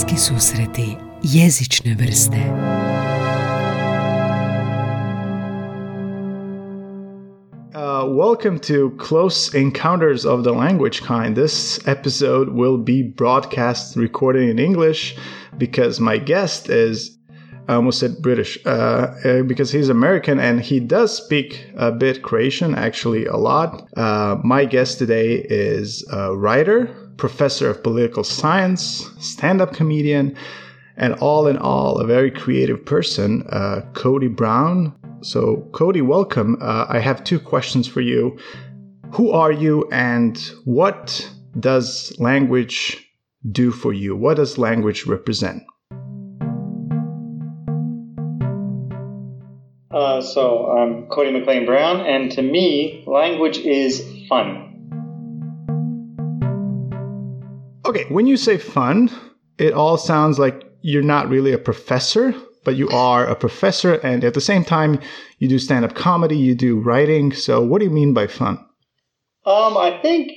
[0.00, 2.36] Susreti jezične vrste
[7.74, 11.36] Uh, welcome to Close Encounters of the Language Kind.
[11.36, 15.16] This episode will be broadcast recorded in English
[15.58, 17.18] because my guest is,
[17.68, 18.70] I almost said British, uh,
[19.24, 23.86] uh, because he's American and he does speak a bit Croatian, actually a lot.
[23.96, 26.88] Uh, my guest today is a writer,
[27.20, 30.34] professor of political science, stand up comedian,
[30.96, 34.94] and all in all, a very creative person, uh, Cody Brown.
[35.20, 36.56] So, Cody, welcome.
[36.62, 38.38] Uh, I have two questions for you.
[39.12, 42.96] Who are you, and what does language
[43.52, 44.16] do for you?
[44.16, 45.62] What does language represent?
[49.90, 54.69] Uh, so I'm Cody McClain Brown, and to me, language is fun.
[57.90, 59.10] Okay, when you say fun,
[59.58, 62.32] it all sounds like you're not really a professor,
[62.64, 65.00] but you are a professor, and at the same time,
[65.38, 67.32] you do stand up comedy, you do writing.
[67.32, 68.64] So, what do you mean by fun?
[69.44, 70.30] Um, I think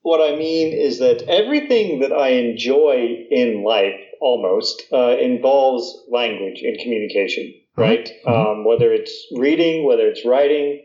[0.00, 6.62] what I mean is that everything that I enjoy in life almost uh, involves language
[6.62, 8.10] and communication, right?
[8.26, 10.82] Um, whether it's reading, whether it's writing,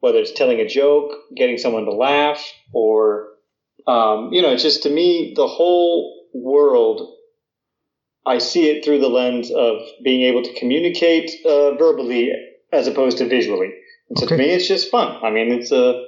[0.00, 3.31] whether it's telling a joke, getting someone to laugh, or,
[3.86, 7.16] um, you know, it's just to me, the whole world
[8.24, 12.30] I see it through the lens of being able to communicate uh, verbally
[12.72, 13.72] as opposed to visually.
[14.08, 14.36] And so Okay.
[14.36, 15.18] to me, it's just fun.
[15.22, 16.04] I mean, it's a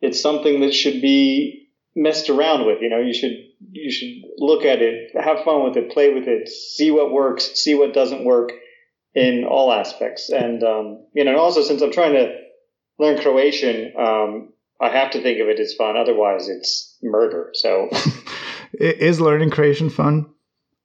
[0.00, 2.78] it's something that should be messed around with.
[2.82, 3.32] You know, you should
[3.72, 7.50] you should look at it, have fun with it, play with it, see what works,
[7.54, 8.52] see what doesn't work
[9.14, 10.28] in all aspects.
[10.28, 12.34] And um, you know, and also since I'm trying to
[12.98, 15.96] learn Croatian, um, I have to think of it as fun.
[15.96, 17.50] Otherwise, it's murder.
[17.54, 17.88] So.
[18.72, 20.26] Is learning Croatian fun?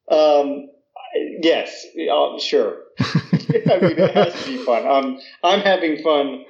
[0.09, 0.69] Um,
[1.41, 2.77] yes, uh, sure.
[2.99, 4.87] I mean, it has to be fun.
[4.87, 6.45] Um, I'm having fun.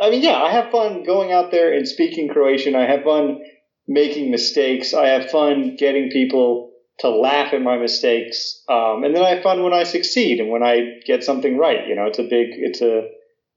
[0.00, 2.74] I mean, yeah, I have fun going out there and speaking Croatian.
[2.74, 3.40] I have fun
[3.86, 4.94] making mistakes.
[4.94, 8.62] I have fun getting people to laugh at my mistakes.
[8.68, 11.86] Um, and then I have fun when I succeed and when I get something right.
[11.86, 13.08] You know, it's a big, it's a,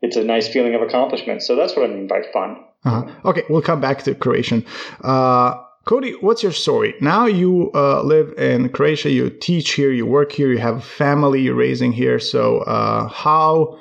[0.02, 1.44] it's a nice feeling of accomplishment.
[1.44, 2.58] So that's what I mean by fun.
[2.84, 3.12] Uh-huh.
[3.26, 4.66] Okay, we'll come back to Croatian.
[5.04, 5.56] Uh,
[5.86, 6.94] Cody, what's your story?
[7.02, 10.82] Now you uh, live in Croatia, you teach here, you work here, you have a
[10.82, 12.20] family you're raising here.
[12.20, 13.80] So, uh, how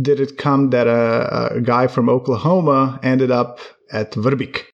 [0.00, 3.58] did it come that a, a guy from Oklahoma ended up
[3.92, 4.64] at Vrbik?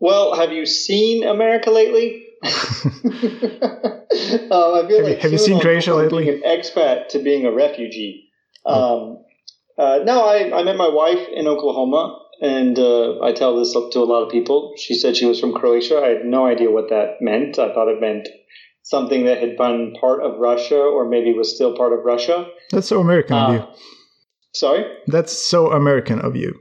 [0.00, 2.24] Well, have you seen America lately?
[2.44, 4.00] um, I
[4.50, 6.24] feel Have you- like have you seen Croatia lately?
[6.24, 8.28] Being an expat to being a refugee.
[8.66, 9.24] Um,
[9.76, 13.98] uh, no, I, I met my wife in Oklahoma, and uh, I tell this to
[13.98, 14.74] a lot of people.
[14.76, 16.00] She said she was from Croatia.
[16.00, 17.58] I had no idea what that meant.
[17.58, 18.28] I thought it meant
[18.82, 22.46] something that had been part of Russia, or maybe was still part of Russia.
[22.70, 23.60] That's so American of you.
[23.60, 23.74] Uh,
[24.54, 24.84] sorry.
[25.06, 26.58] That's so American of you.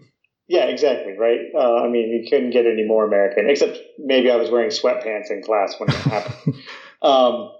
[0.47, 1.39] Yeah, exactly, right?
[1.53, 5.29] Uh, I mean, you couldn't get any more American, except maybe I was wearing sweatpants
[5.29, 6.55] in class when it happened.
[7.01, 7.51] um,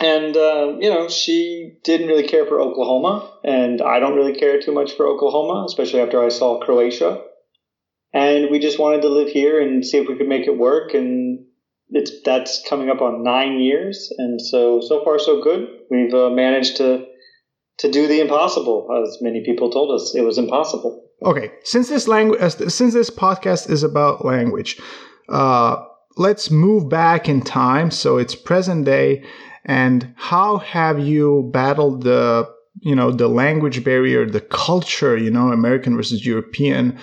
[0.00, 4.60] and, uh, you know, she didn't really care for Oklahoma, and I don't really care
[4.60, 7.22] too much for Oklahoma, especially after I saw Croatia.
[8.12, 10.94] And we just wanted to live here and see if we could make it work,
[10.94, 11.44] and
[11.90, 15.68] it's that's coming up on nine years, and so so far so good.
[15.90, 17.06] We've uh, managed to
[17.78, 21.02] to do the impossible, as many people told us it was impossible.
[21.24, 24.80] Okay, since this language, since this podcast is about language,
[25.28, 25.84] uh,
[26.16, 27.90] let's move back in time.
[27.90, 29.24] So it's present day,
[29.64, 32.48] and how have you battled the,
[32.80, 36.98] you know, the language barrier, the culture, you know, American versus European?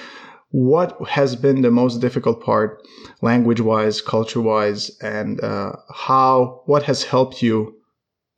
[0.51, 2.81] What has been the most difficult part,
[3.21, 6.61] language-wise, culture-wise, and uh, how?
[6.65, 7.75] What has helped you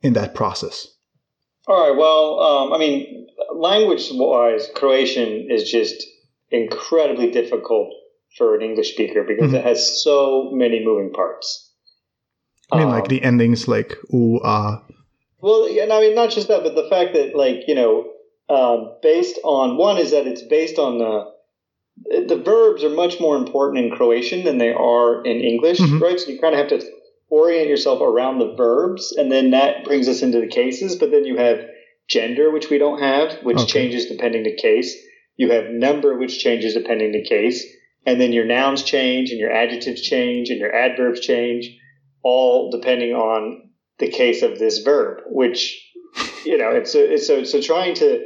[0.02, 0.88] in that process?
[1.68, 1.96] All right.
[1.96, 6.04] Well, um, I mean, language-wise, Croatian is just
[6.50, 7.90] incredibly difficult
[8.36, 11.70] for an English speaker because it has so many moving parts.
[12.72, 14.82] I mean, Um, like the endings, like ooh, ah.
[15.40, 18.10] Well, and I mean, not just that, but the fact that, like, you know,
[18.48, 21.32] um, based on one is that it's based on the
[22.06, 26.00] the verbs are much more important in Croatian than they are in English, Mhm.
[26.00, 26.18] right?
[26.18, 26.86] So you kind of have to
[27.28, 30.96] orient yourself around the verbs, and then that brings us into the cases.
[30.96, 31.64] But then you have
[32.08, 33.66] gender, which we don't have, which Okay.
[33.66, 34.96] changes depending the case.
[35.36, 37.64] You have number, which changes depending the case,
[38.04, 41.70] and then your nouns change, and your adjectives change, and your adverbs change,
[42.22, 45.22] all depending on the case of this verb.
[45.26, 45.80] Which
[46.44, 48.24] you know, it's a, it's so so trying to.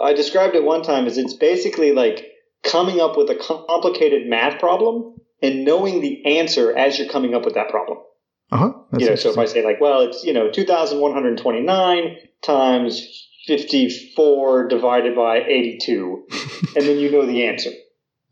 [0.00, 2.24] I described it one time as it's basically like
[2.62, 7.44] coming up with a complicated math problem and knowing the answer as you're coming up
[7.44, 7.98] with that problem.
[8.50, 8.72] Uh-huh.
[8.98, 11.38] you know, so if I say like, well, it's you know, two thousand one hundred
[11.38, 16.26] twenty-nine times fifty-four divided by eighty-two,
[16.76, 17.70] and then you know the answer,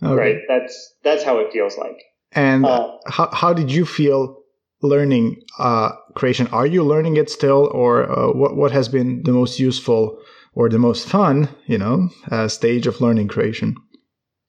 [0.02, 0.14] Okay.
[0.14, 0.36] right?
[0.48, 1.96] That's that's how it feels like.
[2.32, 4.36] And Uh, how how did you feel
[4.82, 6.46] learning uh, Croatian?
[6.48, 10.18] Are you learning it still, or uh, what what has been the most useful
[10.54, 13.74] or the most fun, you know, uh, stage of learning Croatian?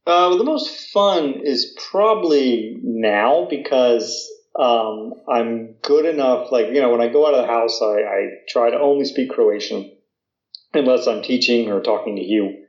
[0.08, 4.28] Uh, well, the most fun is probably now because
[4.60, 6.52] um, I'm good enough.
[6.52, 9.06] Like, you know, when I go out of the house, I, I try to only
[9.06, 9.92] speak Croatian
[10.74, 12.66] unless I'm teaching or talking to you.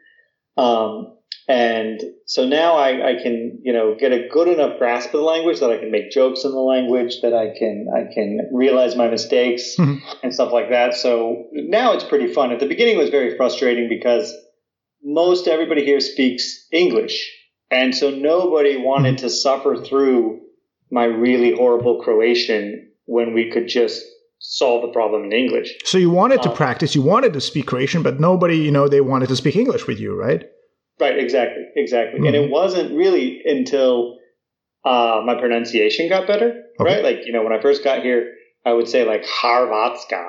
[0.57, 1.17] Um,
[1.49, 5.27] and so now I, I can, you know, get a good enough grasp of the
[5.27, 8.95] language that I can make jokes in the language, that I can, I can realize
[8.95, 10.01] my mistakes Mhm.
[10.23, 10.95] and stuff like that.
[10.95, 12.53] So now it's pretty fun.
[12.53, 14.33] At the beginning, it was very frustrating because
[15.03, 17.31] most everybody here speaks English.
[17.71, 20.41] And so nobody wanted to suffer through
[20.91, 24.05] my really horrible Croatian when we could just
[24.39, 25.73] solve the problem in English.
[25.85, 28.89] So you wanted to Uh, practice, you wanted to speak Croatian, but nobody, you know,
[28.89, 30.45] they wanted to speak English with you, right?
[31.01, 32.27] Right, exactly, exactly.
[32.27, 34.19] And it wasn't really until
[34.85, 36.95] uh, my pronunciation got better, Okay.
[36.95, 37.03] right?
[37.03, 38.35] Like, you know, when I first got here,
[38.67, 40.25] I would say like Harvatska.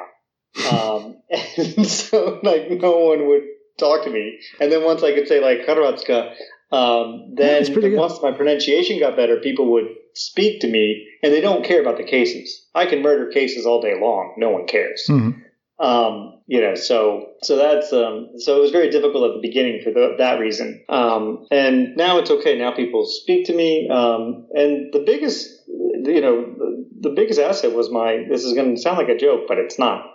[0.71, 1.17] Um,
[1.57, 3.41] and so like no one would
[3.77, 4.39] talk to me.
[4.59, 6.33] And then once I could say like Harvatska,
[6.71, 7.93] um, then good.
[7.93, 11.97] once my pronunciation got better, people would speak to me and they don't care about
[11.97, 12.67] the cases.
[12.75, 14.35] I can murder cases all day long.
[14.37, 15.05] No one cares.
[15.09, 15.41] Mhm.
[15.79, 19.81] Um, you know, so so that's um, so it was very difficult at the beginning
[19.83, 20.83] for the, that reason.
[20.87, 22.57] Um, and now it's okay.
[22.57, 23.89] Now people speak to me.
[23.89, 26.55] Um, and the biggest, you know,
[27.01, 28.25] the, biggest asset was my.
[28.29, 30.05] This is going to sound like a joke, but it's not.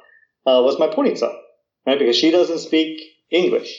[0.47, 1.31] Uh, was my punica,
[1.87, 1.99] right?
[1.99, 3.71] Because she doesn't speak English.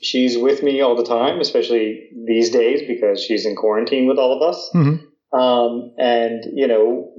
[0.00, 4.32] She's with me all the time, especially these days because she's in quarantine with all
[4.36, 4.70] of us.
[4.74, 5.00] Mhm.
[5.32, 7.10] Um, and you know,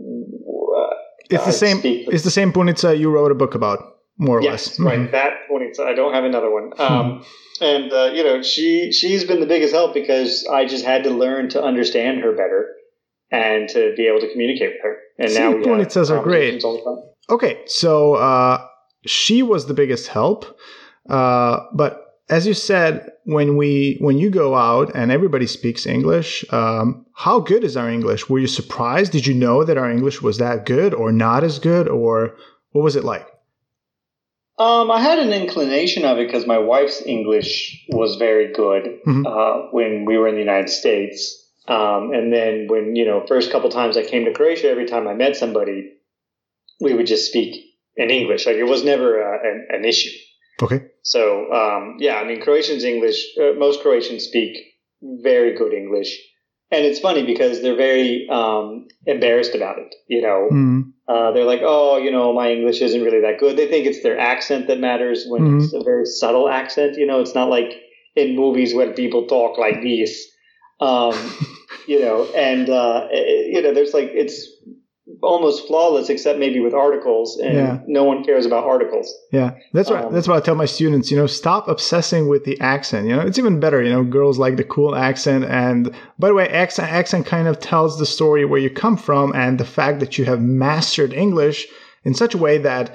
[0.77, 0.94] uh,
[1.30, 1.77] It's the I same.
[1.80, 3.80] speak- It's the same Punica you wrote a book about,
[4.18, 4.77] more or yes, less.
[4.80, 4.86] Mhm.
[4.86, 5.12] right.
[5.12, 5.71] That one.
[5.86, 6.71] I don't have another one.
[6.80, 7.24] Um,
[7.62, 11.09] and uh, you know, she she's been the biggest help because I just had to
[11.12, 12.62] learn to understand her better
[13.31, 14.97] and to be able to communicate with her.
[15.19, 16.62] And See, now we have are great.
[16.62, 17.03] conversations all the time.
[17.30, 18.65] Okay, so uh,
[19.06, 20.45] she was the biggest help,
[21.09, 26.45] uh, but as you said, when we when you go out and everybody speaks English,
[26.53, 28.29] um, how good is our English?
[28.29, 29.11] Were you surprised?
[29.11, 32.35] Did you know that our English was that good, or not as good, or
[32.71, 33.27] what was it like?
[34.59, 39.25] Um, I had an inclination of it because my wife's English was very good Mhm.
[39.25, 41.50] uh, when we were in the United States.
[41.67, 45.07] Um, and then when, you know, first couple times I came to Croatia, every time
[45.07, 45.94] I met somebody,
[46.81, 47.63] we would just speak
[47.95, 48.45] in English.
[48.45, 50.11] Like it was never uh, an, an issue.
[50.61, 54.57] Okay, So, um, yeah, I mean, Croatians English, uh, most Croatians speak
[55.01, 56.17] very good English.
[56.71, 59.95] And it's funny because they're very um, embarrassed about it.
[60.07, 63.57] You know, mm, uh, they're like, oh, you know, my English isn't really that good.
[63.57, 65.63] They think it's their accent that matters when Mhm.
[65.63, 66.97] it's a very subtle accent.
[66.97, 67.73] You know, it's not like
[68.15, 70.29] in movies when people talk like this.
[70.79, 71.15] Um,
[71.87, 74.47] you know, and uh, eh, you know, there's like it's
[75.21, 77.79] almost flawless, except maybe with articles, and Yeah.
[77.88, 79.13] no one cares about articles.
[79.31, 81.11] yeah, that's what Um, that's what I tell my students.
[81.11, 83.07] You know, stop obsessing with the accent.
[83.07, 83.81] You know, it's even better.
[83.83, 87.59] You know, girls like the cool accent, and by the way, accent accent kind of
[87.59, 91.67] tells the story where you come from, and the fact that you have mastered English
[92.06, 92.92] in such a way that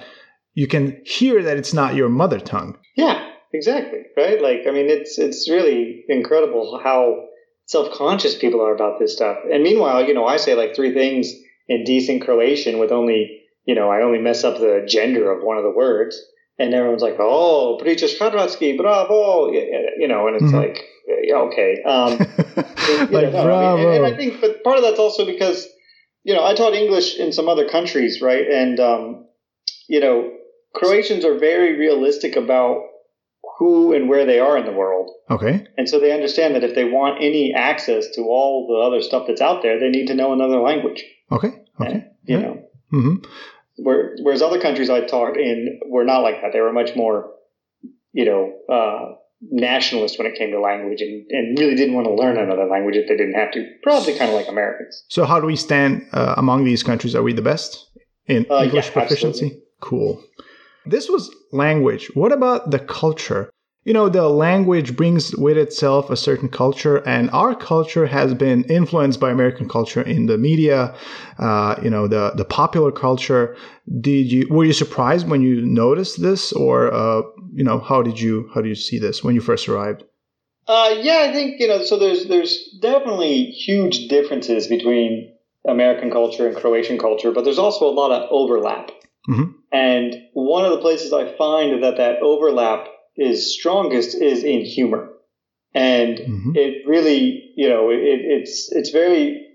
[0.54, 2.76] you can hear that it's not your mother tongue.
[2.96, 3.18] Yeah,
[3.52, 4.00] exactly.
[4.16, 4.40] Right?
[4.40, 7.24] Like, I mean, it's it's really incredible how
[7.66, 9.38] self-conscious people are about this stuff.
[9.52, 11.32] And meanwhile, you know, I say like three things
[11.68, 15.56] in decent Croatian with only, you know, I only mess up the gender of one
[15.56, 16.20] of the words,
[16.58, 20.60] and everyone's like, "Oh, pričaš hrvatski, bravo," you know, and it's Mhm.
[20.62, 20.84] like,
[21.22, 21.82] yeah, okay.
[21.84, 22.18] Um,
[23.10, 23.76] like know, no, I bravo.
[23.76, 25.66] mean, and, and I think, but part of that's also because,
[26.22, 28.46] you know, I taught English in some other countries, right?
[28.46, 29.26] And, um,
[29.88, 30.30] you know,
[30.74, 32.82] Croatians are very realistic about
[33.58, 35.10] who and where they are in the world.
[35.30, 35.64] okay.
[35.78, 39.24] And so they understand that if they want any access to all the other stuff
[39.28, 41.04] that's out there, they need to know another language.
[41.32, 41.48] Okay.
[41.80, 41.92] Okay.
[41.92, 42.42] And, you Yeah.
[42.42, 43.14] know, hmm
[43.76, 46.52] where, whereas other countries I talked in were not like that.
[46.52, 47.32] They were much more,
[48.12, 49.14] you know, uh,
[49.50, 52.94] nationalist when it came to language and, and really didn't want to learn another language
[52.96, 53.68] if they didn't have to.
[53.82, 55.04] Probably kind of like Americans.
[55.08, 57.14] So, how do we stand uh, among these countries?
[57.16, 57.90] Are we the best
[58.26, 59.46] in Uh, English yeah, proficiency?
[59.46, 59.62] absolutely.
[59.80, 60.22] Cool.
[60.86, 62.10] This was language.
[62.14, 63.50] What about the culture?
[63.84, 68.64] You know, the language brings with itself a certain culture, and our culture has been
[68.64, 70.94] influenced by American culture in the media.
[71.38, 73.56] Uh, you know, the the popular culture.
[74.00, 77.22] Did you were you surprised when you noticed this, or uh,
[77.52, 80.04] you know, how did you how do you see this when you first arrived?
[80.66, 81.82] Uh, yeah, I think you know.
[81.84, 85.34] So there's there's definitely huge differences between
[85.68, 88.90] American culture and Croatian culture, but there's also a lot of overlap.
[89.28, 89.54] Mhm.
[89.72, 95.10] And one of the places I find that that overlap is strongest is in humor.
[95.74, 96.56] And Mhm.
[96.56, 99.48] it really, you know, it, it's it's very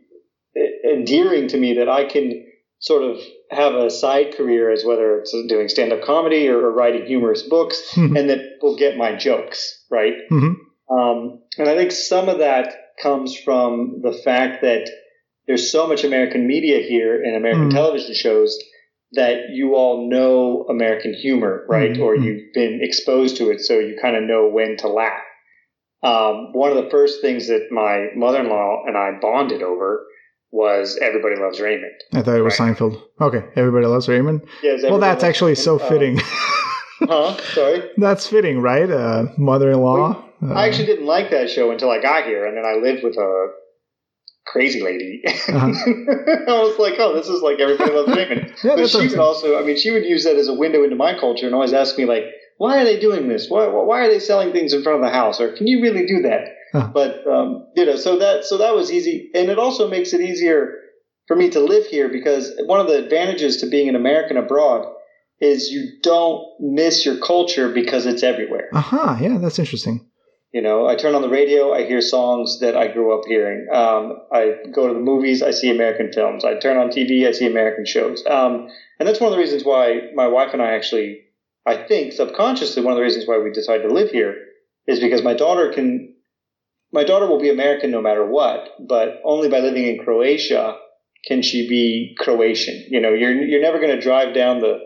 [0.83, 2.45] endearing to me that I can
[2.79, 3.17] sort of
[3.51, 7.43] have a side career as whether it's doing stand up comedy or, or writing humorous
[7.43, 8.17] books, Mhm.
[8.17, 10.13] and that will get my jokes right.
[10.31, 10.55] Mhm.
[10.89, 14.89] Um, and I think some of that comes from the fact that
[15.47, 17.73] there's so much American media here and American Mm.
[17.73, 18.57] television shows
[19.13, 21.91] that you all know American humor, right?
[21.93, 25.21] Mm, Or you've been exposed to it, so you kind of know when to laugh.
[26.03, 30.05] Um, one of the first things that my mother-in-law and I bonded over
[30.51, 31.91] was Everybody Loves Raymond.
[32.13, 32.75] I thought it was Right.
[32.75, 33.01] Seinfeld.
[33.19, 34.41] Okay, everybody loves Raymond.
[34.63, 35.85] Yes, Well, that's actually so Raymond.
[35.85, 36.19] Uh, fitting.
[37.01, 37.37] huh?
[37.53, 37.89] Sorry.
[37.97, 38.89] that's fitting, right?
[38.89, 40.23] Uh, mother-in-law.
[40.41, 43.03] Uh, I actually didn't like that show until I got here, and then I lived
[43.03, 43.47] with a
[44.51, 45.23] crazy lady.
[45.25, 45.67] Uh-huh.
[45.67, 48.53] I was like, oh, this is like everybody loves Raymond.
[48.63, 50.95] yeah, but she would also, I mean, she would use that as a window into
[50.95, 52.23] my culture and always ask me like,
[52.57, 53.47] why are they doing this?
[53.49, 55.39] Why, why are they selling things in front of the house?
[55.39, 56.49] Or can you really do that?
[56.73, 56.91] Huh.
[56.93, 60.21] But um, you know, so that so that was easy, and it also makes it
[60.21, 60.75] easier
[61.27, 64.85] for me to live here because one of the advantages to being an American abroad
[65.39, 68.69] is you don't miss your culture because it's everywhere.
[68.73, 70.05] Aha, yeah, that's interesting.
[70.51, 73.67] You know, I turn on the radio, I hear songs that I grew up hearing.
[73.71, 76.43] Um, I go to the movies, I see American films.
[76.43, 78.23] I turn on TV, I see American shows.
[78.27, 78.67] Um,
[78.99, 81.21] and that's one of the reasons why my wife and I actually,
[81.67, 84.35] I think subconsciously, one of the reasons why we decided to live here
[84.87, 86.15] is because my daughter can,
[86.91, 90.77] my daughter will be American no matter what, but only by living in Croatia
[91.27, 92.85] can she be Croatian.
[92.89, 94.79] You know, you're you're never going to drive down the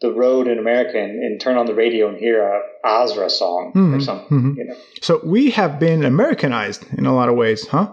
[0.00, 3.72] the road in America and, and turn on the radio and hear a Azra song
[3.74, 4.38] or Mhm, something.
[4.38, 4.56] mhm.
[4.56, 4.76] You know.
[5.02, 7.92] So we have been Americanized in a lot of ways, huh?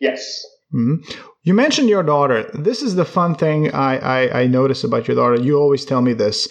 [0.00, 0.44] Yes.
[0.70, 0.96] hmm
[1.44, 2.50] You mentioned your daughter.
[2.54, 5.40] This is the fun thing I, I, I notice about your daughter.
[5.40, 6.48] You always tell me this.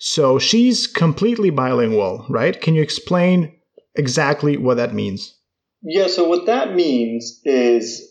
[0.00, 2.58] So she's completely bilingual, right?
[2.58, 3.52] Can you explain
[3.96, 5.34] exactly what that means?
[5.82, 8.02] Yeah, so what that means is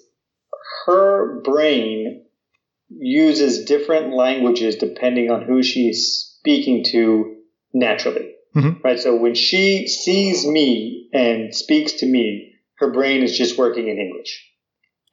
[0.85, 2.23] her brain
[2.89, 7.35] uses different languages depending on who she's speaking to
[7.73, 8.33] naturally.
[8.55, 8.83] Mhm.
[8.83, 8.99] Right?
[8.99, 13.97] So when she sees me and speaks to me, her brain is just working in
[13.97, 14.43] English.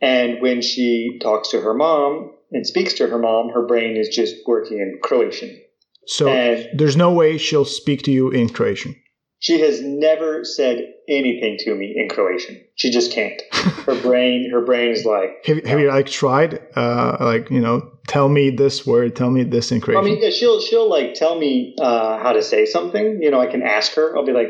[0.01, 4.09] And when she talks to her mom and speaks to her mom, her brain is
[4.09, 5.61] just working in Croatian.
[6.07, 8.97] So And there's no way she'll speak to you in Croatian.
[9.45, 12.65] She has never said anything to me in Croatian.
[12.77, 13.43] She just can't.
[13.53, 17.93] Her brain, her brain is like, Have, have you like tried, uh, like you know,
[18.09, 19.99] tell me this word, tell me this in Croatian?
[19.99, 20.15] I Croatian?
[20.15, 23.21] mean, yeah, she'll she'll like tell me uh, how to say something.
[23.21, 24.17] You know, I can ask her.
[24.17, 24.49] I'll be like,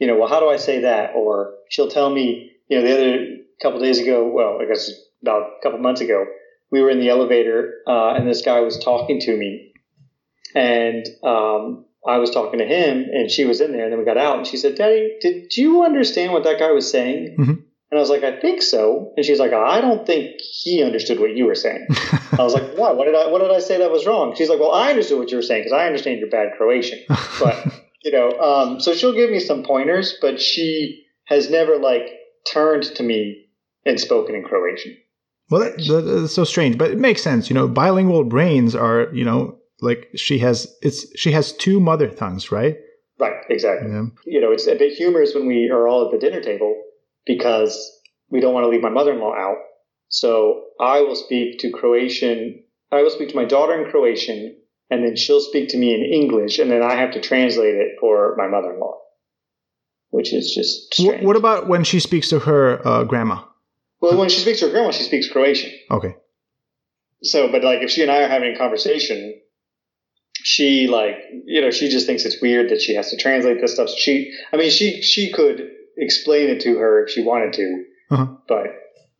[0.00, 1.14] you know, well, how do I say that?
[1.14, 2.50] Or she'll tell me.
[2.66, 3.26] You know, the other
[3.62, 4.90] couple days ago, well, I guess
[5.22, 6.24] about a couple months ago,
[6.72, 9.72] we were in the elevator, uh, and this guy was talking to me,
[10.56, 14.04] and um, I was talking to him, and she was in there, and then we
[14.04, 17.48] got out, and she said, "Daddy, did you understand what that guy was saying?" Mhm.
[17.90, 21.20] And I was like, "I think so," and she's like, "I don't think he understood
[21.20, 21.86] what you were saying."
[22.38, 22.92] I was like, "Why?
[22.92, 23.26] What did I?
[23.30, 25.42] What did I say that was wrong?" She's like, "Well, I understood what you were
[25.42, 27.00] saying because I understand your bad Croatian."
[27.38, 27.66] But
[28.02, 32.08] you know, um, so she'll give me some pointers, but she has never like
[32.50, 33.44] turned to me
[33.86, 34.96] and spoken in Croatian.
[35.50, 35.76] well, that-
[36.20, 37.48] that's so strange, but it makes sense.
[37.50, 42.08] You know, bilingual brains are, you know, like she has, it's she has two mother
[42.08, 42.76] tongues, right?
[43.18, 43.34] Right?
[43.48, 43.90] Exactly.
[43.90, 44.04] Yeah.
[44.24, 46.80] You know, it's a bit humorous when we are all at the dinner table
[47.26, 49.58] because we don't want to leave my mother-in-law out.
[50.08, 52.64] So I will speak to Croatian.
[52.90, 54.56] I will speak to my daughter in Croatian,
[54.90, 57.96] and then she'll speak to me in English, and then I have to translate it
[58.00, 58.98] for my mother-in-law,
[60.10, 61.24] which is just strange.
[61.24, 63.42] what about when she speaks to her uh, grandma?
[64.02, 65.72] well, when she speaks to her grandma, she speaks Croatian.
[65.90, 66.16] Okay.
[67.22, 69.40] So, but like if she and I are having a conversation,
[70.42, 73.74] she like you know she just thinks it's weird that she has to translate this
[73.74, 73.88] stuff.
[73.88, 77.84] So she, I mean, she she could explain it to her if she wanted to,
[78.10, 78.26] Uh-huh.
[78.48, 78.66] but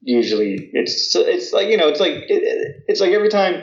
[0.00, 3.62] usually it's it's like you know it's like it, it's like every time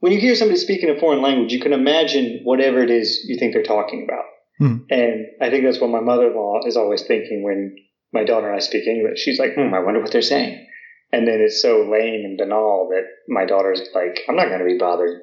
[0.00, 3.38] when you hear somebody speaking a foreign language, you can imagine whatever it is you
[3.38, 4.24] think they're talking about.
[4.58, 4.76] Hmm.
[4.90, 7.76] And I think that's what my mother-in-law is always thinking when
[8.12, 9.20] my daughter and I speak English.
[9.20, 10.66] She's like, hmm, I wonder what they're saying.
[11.12, 14.64] And then it's so lame and banal that my daughter's like, I'm not going to
[14.64, 15.20] be bothered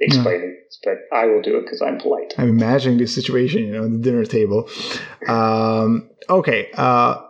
[0.00, 2.34] explaining this, but I will do it because I'm polite.
[2.38, 4.68] I'm imagining this situation, you know, the dinner table.
[5.28, 7.20] Um, okay, uh,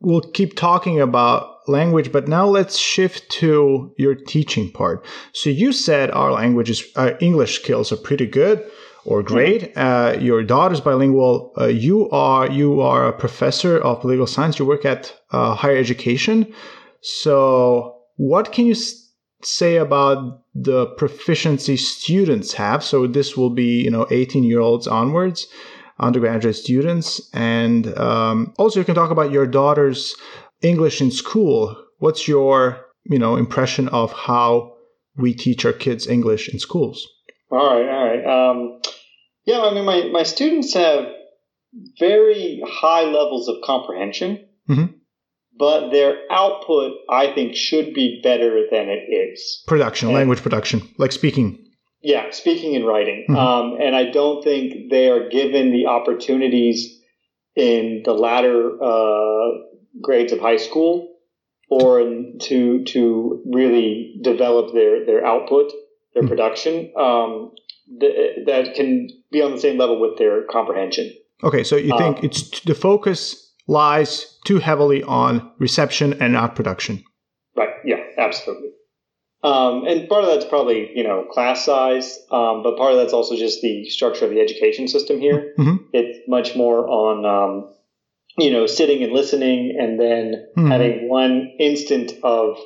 [0.00, 5.04] we'll keep talking about language, but now let's shift to your teaching part.
[5.32, 8.64] So you said our languages, our English skills are pretty good
[9.06, 9.76] or great.
[9.76, 11.52] Uh, your daughter's bilingual.
[11.58, 14.58] Uh, you are you are a professor of political science.
[14.58, 16.52] You work at uh, higher education.
[17.00, 19.10] So what can you s-
[19.42, 22.84] say about the proficiency students have?
[22.84, 25.46] So this will be, you know, 18 year olds onwards,
[25.98, 27.28] undergraduate students.
[27.32, 30.14] And um, also you can talk about your daughter's
[30.62, 31.76] English in school.
[31.98, 34.76] What's your, you know, impression of how
[35.16, 37.06] we teach our kids English in schools?
[37.50, 38.50] All right, all right.
[38.50, 38.80] Um,
[39.44, 41.06] yeah, I mean, my, my students have
[41.98, 44.46] very high levels of comprehension.
[44.68, 44.93] Mm-hmm
[45.58, 49.62] but their output, I think, should be better than it is.
[49.66, 51.64] Production, and, language production, like speaking.
[52.02, 53.26] Yeah, speaking and writing.
[53.28, 53.36] Mm-hmm.
[53.36, 57.00] Um, and I don't think they are given the opportunities
[57.56, 59.58] in the latter uh,
[60.02, 61.14] grades of high school
[61.70, 62.00] or
[62.40, 65.72] to to really develop their their output,
[66.12, 66.28] their mm-hmm.
[66.28, 67.52] production um,
[68.00, 71.12] th- that can be on the same level with their comprehension.
[71.42, 76.54] Okay, so you think um, it's the focus lies too heavily on reception and not
[76.54, 77.02] production.
[77.56, 77.70] Right.
[77.84, 78.04] Yeah.
[78.16, 78.70] Absolutely.
[79.42, 83.12] Um, and part of that's probably you know class size, um, but part of that's
[83.12, 85.52] also just the structure of the education system here.
[85.58, 85.84] Mm-hmm.
[85.92, 87.74] It's much more on um,
[88.38, 90.70] you know sitting and listening, and then mm-hmm.
[90.70, 92.56] having one instant of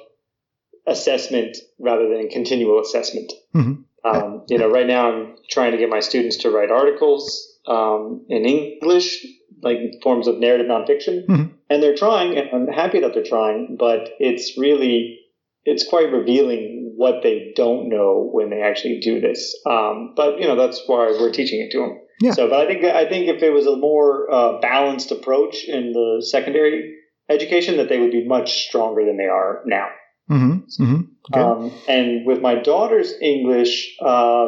[0.87, 3.33] assessment rather than continual assessment.
[3.57, 3.83] Mm-hmm.
[4.09, 8.25] Um, you know, right now I'm trying to get my students to write articles um,
[8.29, 9.27] in English
[9.63, 11.53] like forms of narrative nonfiction, mm-hmm.
[11.71, 13.77] and they're trying, and I'm happy that they're trying.
[13.79, 15.21] But it's really
[15.65, 19.57] it's quite revealing what they don't know when they actually do this.
[19.67, 22.01] Um, but you know that's why we're teaching it to them.
[22.21, 22.33] Yeah.
[22.33, 25.93] So, but I think I think if it was a more uh, balanced approach in
[25.93, 26.97] the secondary
[27.29, 29.89] education, that they would be much stronger than they are now.
[30.31, 30.83] Mm-hmm.
[30.83, 31.01] Mm-hmm.
[31.33, 31.41] Okay.
[31.41, 34.47] Um, and with my daughter's English, uh,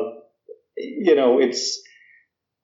[0.77, 1.81] you know, it's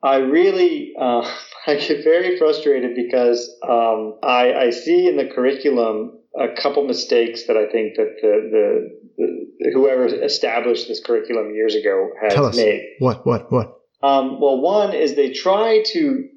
[0.07, 1.29] I really uh,
[1.67, 7.49] I get very frustrated because um, I, I, see in the curriculum a couple mistakes
[7.49, 12.47] that I think that the, the, the whoever established this curriculum years ago has Tell
[12.47, 12.57] us.
[12.57, 12.83] made.
[13.01, 13.27] What?
[13.27, 13.51] What?
[13.51, 13.81] What?
[14.01, 16.29] Um, well, one is they try to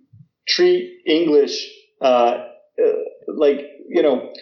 [0.48, 1.70] treat English
[2.02, 2.92] uh, uh,
[3.28, 4.34] like you know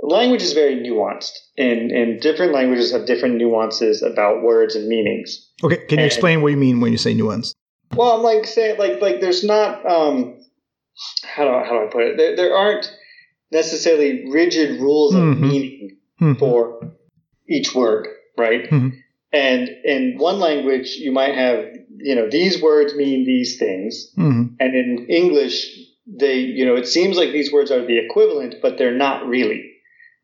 [0.00, 5.50] language is very nuanced and, and different languages have different nuances about words and meanings.
[5.62, 7.54] Okay, can you and, explain what you mean when you say nuanced?
[7.94, 10.38] Well, I'm like saying like like there's not um
[11.22, 12.16] how do I, how do I put it?
[12.16, 12.90] There, there aren't
[13.50, 15.32] necessarily rigid rules mm-hmm.
[15.32, 16.38] of meaning mm-hmm.
[16.38, 16.92] for
[17.48, 18.68] each word, right?
[18.70, 18.88] Mm-hmm.
[19.32, 21.66] And in one language, you might have
[21.98, 24.54] you know these words mean these things, mm-hmm.
[24.60, 25.66] and in English,
[26.06, 29.72] they you know it seems like these words are the equivalent, but they're not really.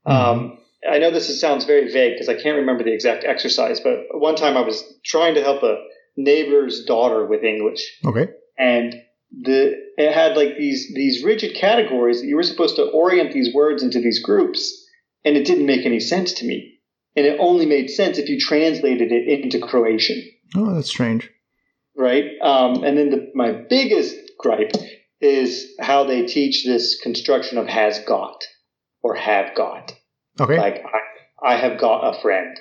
[0.06, 0.40] Mm-hmm.
[0.40, 4.06] Um, I know this sounds very vague because I can't remember the exact exercise, but
[4.12, 5.76] one time I was trying to help a
[6.16, 7.82] neighbor's daughter with English.
[8.04, 8.28] Okay.
[8.58, 8.94] And
[9.30, 13.54] the it had like these these rigid categories that you were supposed to orient these
[13.54, 14.86] words into these groups,
[15.24, 16.80] and it didn't make any sense to me.
[17.16, 20.22] And it only made sense if you translated it into Croatian.
[20.56, 21.30] Oh, that's strange.
[21.94, 22.24] Right.
[22.42, 24.72] Um, and then the, my biggest gripe
[25.20, 28.42] is how they teach this construction of has got
[29.02, 29.94] or have got.
[30.40, 30.58] Okay.
[30.58, 32.58] Like I, I have got a friend.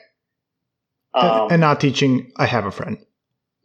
[1.14, 2.98] Um, and not teaching I have a friend.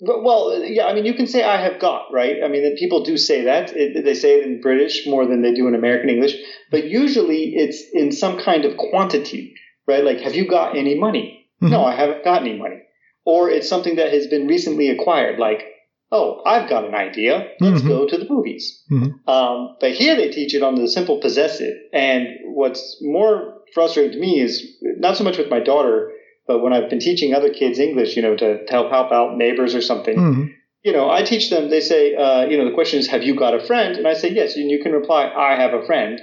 [0.01, 2.37] Well, yeah, I mean, you can say I have got, right?
[2.45, 3.75] I mean, people do say that.
[3.75, 6.35] It, they say it in British more than they do in American English,
[6.71, 9.55] but usually it's in some kind of quantity,
[9.87, 10.05] right?
[10.05, 11.49] Like, have you got any money?
[11.63, 11.73] Mm-hmm.
[11.73, 12.83] No, I haven't got any money.
[13.25, 15.65] Or it's something that has been recently acquired, like,
[16.13, 17.49] oh, I've got an idea.
[17.61, 17.89] Let's mm-hmm.
[17.89, 18.85] go to the movies.
[18.91, 19.29] Mm-hmm.
[19.29, 21.75] Um, but here they teach it on the simple possessive.
[21.93, 26.13] And what's more frustrating to me is not so much with my daughter
[26.47, 29.37] but when I've been teaching other kids English, you know, to, to help help out
[29.37, 30.45] neighbors or something, mm-hmm.
[30.83, 31.71] you know, I teach them.
[31.71, 34.15] They say, uh, you know, the question is, "Have you got a friend?" And I
[34.15, 36.21] say, "Yes." And you can reply, "I have a friend,"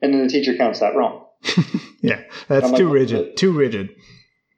[0.00, 1.26] and then the teacher counts that wrong.
[2.00, 3.36] yeah, that's too like, rigid.
[3.36, 3.90] Too rigid.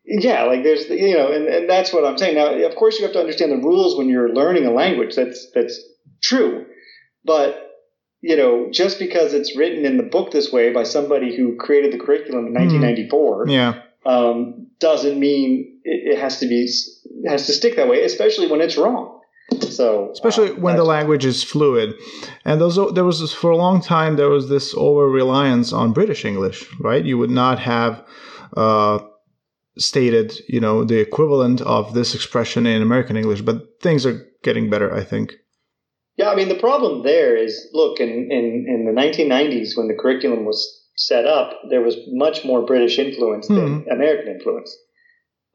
[0.05, 2.37] Yeah, like there's, you know, and, and that's what I'm saying.
[2.37, 5.17] Now, of course, you have to understand the rules when you're learning a language.
[5.17, 5.81] That's that's
[6.23, 6.67] true,
[7.25, 7.67] but
[8.21, 11.93] you know, just because it's written in the book this way by somebody who created
[11.93, 13.51] the curriculum in 1994, mm-hmm.
[13.51, 18.05] yeah, um, doesn't mean it, it, has to be it has to stick that way,
[18.05, 19.21] especially when it's wrong.
[19.61, 21.95] So, especially uh, when the language is fluid,
[22.45, 26.25] and those there was for a long time there was this over reliance on British
[26.25, 27.05] English, right?
[27.05, 28.05] You would not have
[28.57, 29.01] uh,
[29.79, 34.71] stated, you know, the equivalent of this expression in American English, but things are getting
[34.71, 35.35] better, I think.
[36.17, 39.95] Yeah, I mean the problem there is, look, in in, in the 1990s when the
[39.95, 43.91] curriculum was set up, there was much more British influence than mm-hmm.
[43.91, 44.77] American influence.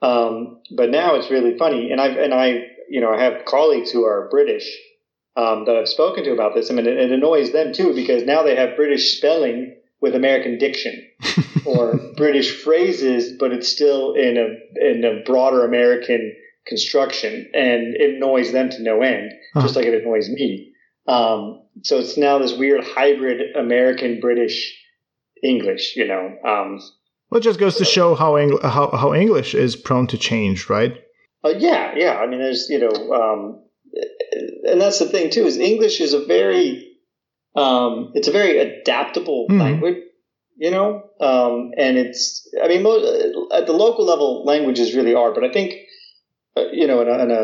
[0.01, 3.91] Um, but now it's really funny, and I've and I, you know, I have colleagues
[3.91, 4.67] who are British
[5.35, 6.71] um, that I've spoken to about this.
[6.71, 10.57] I mean, it, it, annoys them too because now they have British spelling with American
[10.57, 11.07] diction.
[11.65, 18.15] or British phrases, but it's still in a in a broader American construction, and it
[18.15, 19.61] annoys them to no end, Huh.
[19.61, 20.71] just like it annoys me.
[21.07, 24.77] Um, so it's now this weird hybrid American British
[25.43, 26.37] English, you know.
[26.43, 26.79] Um,
[27.29, 30.69] Well, it just goes to show how, Eng- how how English is prone to change,
[30.69, 30.93] right?
[31.43, 32.17] Uh, yeah, yeah.
[32.19, 33.63] I mean, there's you know, um,
[34.69, 36.65] and that's the thing too is English is a very,
[37.55, 39.59] um, it's a very adaptable Mhm.
[39.59, 39.97] language,
[40.57, 42.47] you know, um, and it's.
[42.63, 45.73] I mean, mo- at the local level, languages really are, but I think,
[46.57, 47.41] uh, you know, on a, on a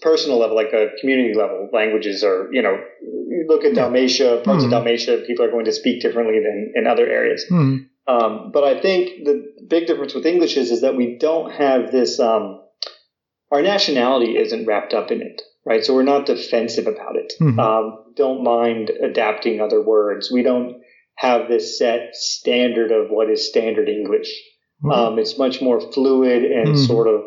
[0.00, 2.48] personal level, like a community level, languages are.
[2.52, 4.66] You know, you look at Dalmatia, parts Mhm.
[4.66, 7.44] of Dalmatia, people are going to speak differently than in other areas.
[7.48, 7.76] Hmm.
[8.06, 11.92] Um, but I think the big difference with English is, is that we don't have
[11.92, 12.60] this, um,
[13.50, 15.84] our nationality isn't wrapped up in it, right?
[15.84, 17.32] So we're not defensive about it.
[17.40, 17.58] Mhm.
[17.58, 20.32] Um, don't mind adapting other words.
[20.32, 20.82] We don't
[21.16, 24.32] have this set standard of what is standard English.
[24.90, 26.86] Um, it's much more fluid and Mhm.
[26.86, 27.22] sort of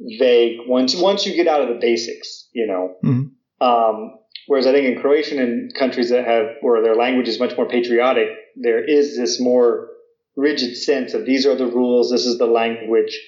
[0.00, 2.94] vague once, once you get out of the basics, you know.
[3.04, 3.30] Mhm.
[3.60, 7.56] Um, whereas I think in Croatian and countries that have, where their language is much
[7.56, 9.88] more patriotic, there is this more
[10.36, 13.18] rigid sense of these are the rules, this is the language,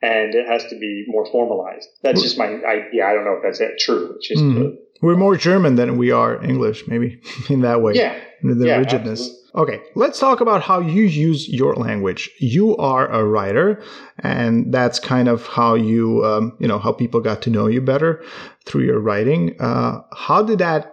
[0.00, 1.88] and it has to be more formalized.
[2.02, 3.04] That's just my idea.
[3.06, 4.14] I don't know if that's true.
[4.16, 4.76] It's just, Mhm.
[5.04, 7.92] We're more German than we are English, maybe in that way.
[7.94, 9.20] yeah, the Yeah, rigidness.
[9.20, 9.40] absolutely.
[9.62, 12.30] Okay, let's talk about how you use your language.
[12.40, 13.82] You are a writer,
[14.20, 17.82] and that's kind of how you, um, you know, how people got to know you
[17.82, 18.24] better
[18.64, 19.54] through your writing.
[19.60, 20.92] Uh, how did that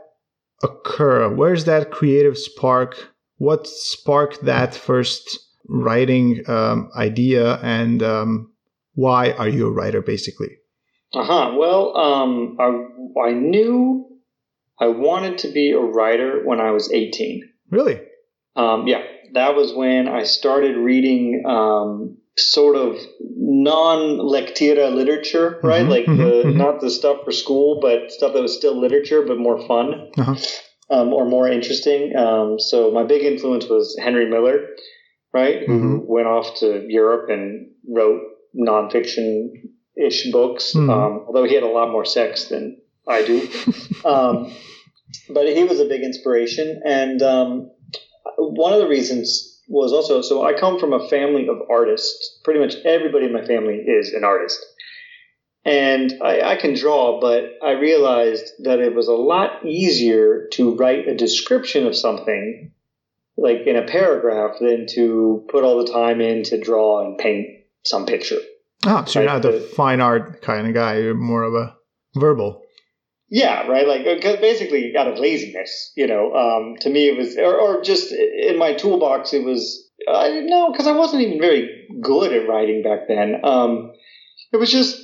[0.62, 1.34] occur?
[1.34, 3.14] Where's that creative spark?
[3.38, 8.52] What sparked that first writing um, idea, and um,
[8.94, 10.58] why are you a writer, basically?
[11.14, 11.56] Uh huh.
[11.58, 14.08] Well, um, I, I knew
[14.80, 17.42] I wanted to be a writer when I was 18.
[17.70, 18.00] Really?
[18.56, 25.86] Um, yeah, that was when I started reading um, sort of non-lectura literature, right?
[25.86, 26.56] Mhm, Like the mhm.
[26.56, 30.36] not the stuff for school, but stuff that was still literature but more fun Uh-huh.
[30.90, 32.16] um, or more interesting.
[32.16, 34.68] Um, so my big influence was Henry Miller,
[35.34, 35.64] right?
[35.68, 36.06] Who Mhm.
[36.08, 38.22] went off to Europe and wrote
[39.98, 40.74] nonfiction-ish books.
[40.74, 40.90] Mhm.
[40.90, 42.78] Um, although he had a lot more sex than
[43.08, 43.48] I do.
[44.06, 44.54] um,
[45.30, 46.82] but he was a big inspiration.
[46.86, 47.72] And um,
[48.38, 52.40] one of the reasons was also so I come from a family of artists.
[52.44, 54.60] Pretty much everybody in my family is an artist.
[55.64, 60.76] And I, I can draw, but I realized that it was a lot easier to
[60.76, 62.72] write a description of something,
[63.38, 67.48] like in a paragraph, than to put all the time in to draw and paint
[67.86, 68.40] some picture.
[68.86, 70.98] Ah, so you're not the the- fine art kind of guy.
[71.00, 71.76] You're more of a
[72.16, 72.64] verbal.
[73.30, 73.88] Yeah, right.
[73.88, 76.34] Like uh, 'cause basically out of laziness, you know.
[76.34, 79.88] Um, to me, it was, or, or just in my toolbox, it was.
[80.12, 81.70] I didn't know because I wasn't even very
[82.02, 83.40] good at writing back then.
[83.44, 83.94] Um,
[84.52, 85.00] it was just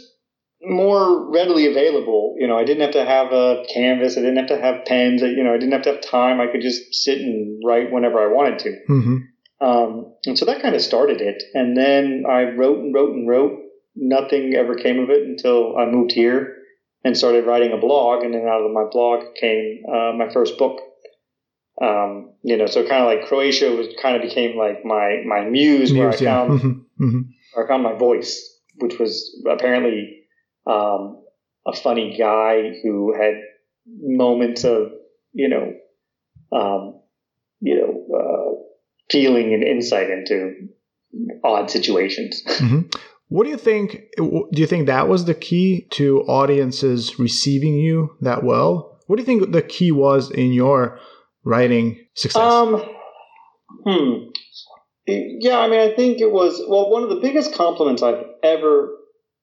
[0.62, 2.36] more readily available.
[2.40, 4.18] You know, I didn't have to have a canvas.
[4.18, 5.22] I didn't have to have pens.
[5.24, 6.42] I- You know, I didn't have to have time.
[6.42, 8.76] I could just sit and write whenever I wanted to.
[8.88, 9.18] hmm
[9.62, 11.42] Um, and so that kind of started it.
[11.54, 13.60] And then I wrote and wrote and wrote.
[14.00, 16.56] Nothing ever came of it until I moved here
[17.04, 18.24] and started writing a blog.
[18.24, 20.80] And then out of my blog came uh, my first book.
[21.82, 25.46] Um, you know, so kind of like Croatia was kind of became like my my
[25.46, 26.48] muse, where I yeah.
[26.48, 27.22] found Mhm, mhm.
[27.54, 30.24] where I found my voice, which was apparently
[30.66, 31.24] um,
[31.68, 33.36] a funny guy who had
[33.86, 34.92] moments of
[35.34, 35.74] you know
[36.52, 37.00] um,
[37.60, 38.64] you know uh,
[39.12, 40.70] feeling and insight into
[41.44, 42.44] odd situations.
[43.30, 44.04] What do you think?
[44.18, 49.00] Do you think that was the key to audiences receiving you that well?
[49.08, 51.00] What do you think the key was in your
[51.44, 52.42] writing success?
[52.42, 52.84] Um,
[53.86, 54.14] hmm.
[55.08, 58.90] Yeah, I mean, I think it was, well, one of the biggest compliments I've ever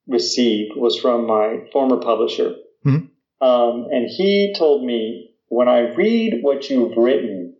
[0.07, 2.55] received was from my former publisher.
[2.85, 3.09] Mhm.
[3.41, 7.55] Um, and he told me, when I read what you've written,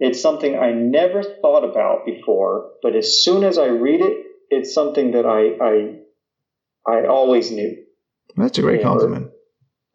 [0.00, 4.72] it's something I never thought about before, but as soon as I read it, it's
[4.74, 5.40] something that I,
[5.72, 7.76] I, I always knew
[8.36, 9.30] That's a great yeah, or- compliment.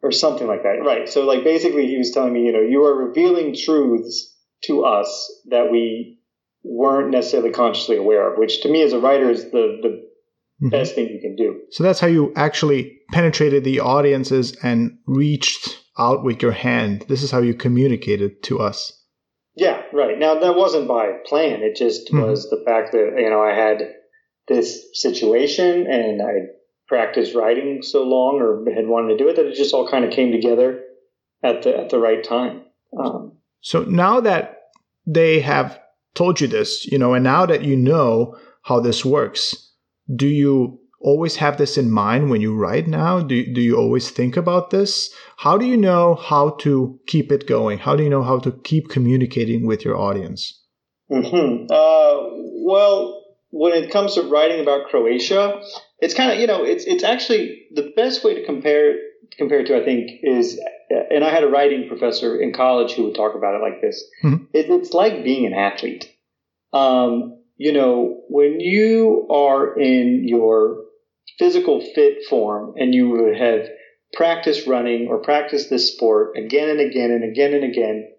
[0.02, 0.82] or something like that.
[0.84, 1.08] Right.
[1.08, 5.10] So like basically he was telling me, you know, you are revealing truths to us
[5.50, 6.18] that we
[6.64, 10.08] weren't necessarily consciously aware of, which to me as a writer is the, the
[10.60, 10.72] Mhm.
[10.72, 11.60] best thing you can do.
[11.70, 17.04] So that's how you actually penetrated the audiences and reached out with your hand.
[17.08, 18.92] This is how you communicated to us.
[19.54, 20.18] Yeah, right.
[20.18, 21.62] Now that wasn't by plan.
[21.62, 22.26] It just Mhm.
[22.26, 23.94] was the fact that, you know, I had
[24.48, 26.32] this situation and I
[26.86, 30.04] practiced writing so long or had wanted to do it that it just all kind
[30.04, 30.80] of came together
[31.42, 32.62] at the, at the right time.
[32.98, 34.56] Um, So now that
[35.06, 35.78] they have
[36.14, 39.72] told you this, you know, and now that you know how this works,
[40.14, 43.20] do you always have this in mind when you write now?
[43.20, 45.12] Do, do you always think about this?
[45.36, 47.78] How do you know how to keep it going?
[47.78, 50.64] How do you know how to keep communicating with your audience?
[51.10, 51.66] Mm-hmm.
[51.70, 52.16] Uh,
[52.64, 55.60] well, when it comes to writing about Croatia,
[56.00, 58.96] it's kind of you know it's it's actually the best way to compare
[59.36, 63.14] compare to I think is and I had a writing professor in college who would
[63.14, 64.02] talk about it like this.
[64.24, 64.44] Mm-hmm.
[64.52, 66.10] It, it's like being an athlete.
[66.72, 70.84] Um, you know, when you are in your
[71.38, 73.68] physical fit form and you would have
[74.14, 78.10] practiced running or practiced this sport again and again and again and again,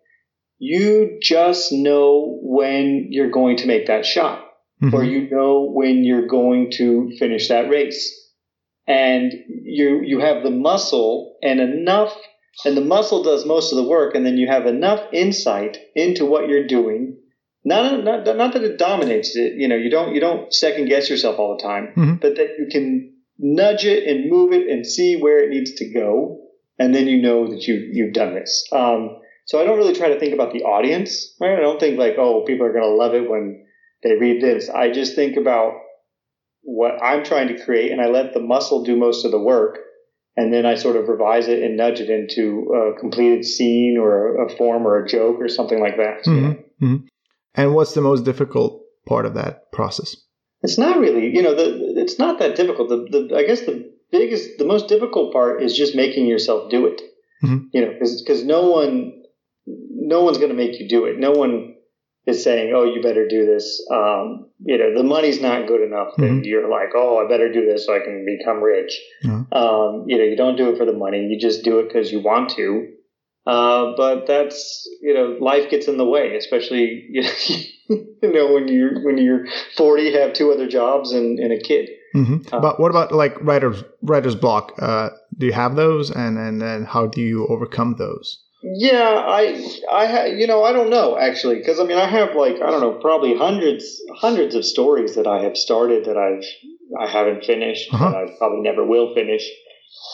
[0.60, 4.49] you just know when you're going to make that shot
[4.82, 4.94] mm-hmm.
[4.94, 8.16] or you know when you're going to finish that race.
[8.88, 12.16] And you, you have the muscle and enough,
[12.66, 16.26] and the muscle does most of the work, and then you have enough insight into
[16.26, 17.18] what you're doing.
[17.64, 21.10] Not, not, not that it dominates it, you know, you don't, you don't second guess
[21.10, 22.14] yourself all the time, mm-hmm.
[22.16, 25.94] but that you can nudge it and move it and see where it needs to
[25.94, 26.40] go.
[26.80, 28.66] And then you know that you, you've done this.
[28.72, 31.58] Um, so I don't really try to think about the audience, right?
[31.58, 33.66] I don't think like, oh, people are going to love it when
[34.04, 34.70] they read this.
[34.70, 35.74] I just think about
[36.62, 39.80] what I'm trying to create and I let the muscle do most of the work.
[40.38, 44.46] And then I sort of revise it and nudge it into a completed scene or
[44.46, 46.24] a form or a joke or something like that.
[46.26, 46.86] Mm-hmm.
[46.86, 47.06] Mm-hmm.
[47.56, 50.16] And what's the most difficult part of that process?
[50.62, 52.90] It's not really, you know, the, it's not that difficult.
[52.90, 56.86] The, the, I guess the biggest, the most difficult part is just making yourself do
[56.86, 57.02] it.
[57.44, 57.66] Mm-hmm.
[57.74, 59.14] You know, because no one
[59.66, 61.20] no one's going to make you do it.
[61.20, 61.76] No one
[62.30, 66.16] is saying, "Oh, you better do this." Um, you know, the money's not good enough
[66.18, 66.44] that mm-hmm.
[66.44, 69.54] you're like, "Oh, I better do this so I can become rich." Mm-hmm.
[69.54, 71.26] Um, you know, you don't do it for the money.
[71.26, 72.88] You just do it because you want to.
[73.46, 77.22] Uh, but that's you know, life gets in the way, especially you
[77.90, 81.60] know, you know when you're when you're 40, have two other jobs and, and a
[81.60, 81.90] kid.
[82.16, 82.54] Mm-hmm.
[82.54, 84.74] Uh, but what about like writer's writer's block?
[84.80, 88.44] Uh, do you have those, and and then how do you overcome those?
[88.62, 92.36] Yeah, I, I, ha, you know, I don't know actually, because I mean, I have
[92.36, 96.44] like I don't know, probably hundreds, hundreds of stories that I have started that I've,
[97.00, 98.12] I haven't finished, uh-huh.
[98.12, 99.50] that I probably never will finish,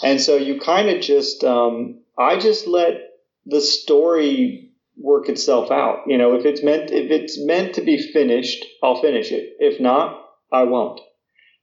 [0.03, 3.01] and so you kind of just, um, I just let
[3.45, 6.03] the story work itself out.
[6.07, 9.55] You know, if it's meant, if it's meant to be finished, I'll finish it.
[9.59, 10.99] If not, I won't.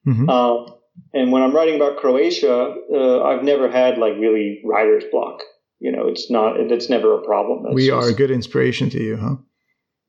[0.07, 0.29] Mm-hmm.
[0.29, 0.67] Um,
[1.15, 5.43] and when I'm writing about Croatia, uh, I've never had like really writer's block
[5.83, 7.65] you know, it's not, it's never a problem.
[7.65, 9.37] That's we just, are a good inspiration to you, huh?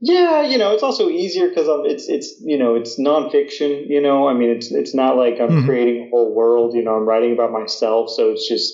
[0.06, 3.86] Yeah, you know, it's also easier because it's it's you know it's nonfiction.
[3.88, 5.66] You know, I mean, it's it's not like I'm mm-hmm.
[5.66, 6.76] creating a whole world.
[6.76, 8.74] You know, I'm writing about myself, so it's just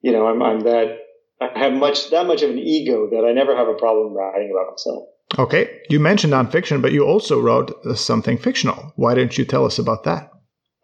[0.00, 0.98] you know I'm I'm that
[1.40, 4.50] I have much that much of an ego that I never have a problem writing
[4.50, 5.04] about myself.
[5.38, 8.92] Okay, you mentioned nonfiction, but you also wrote uh, something fictional.
[8.96, 10.32] Why didn't you tell us about that?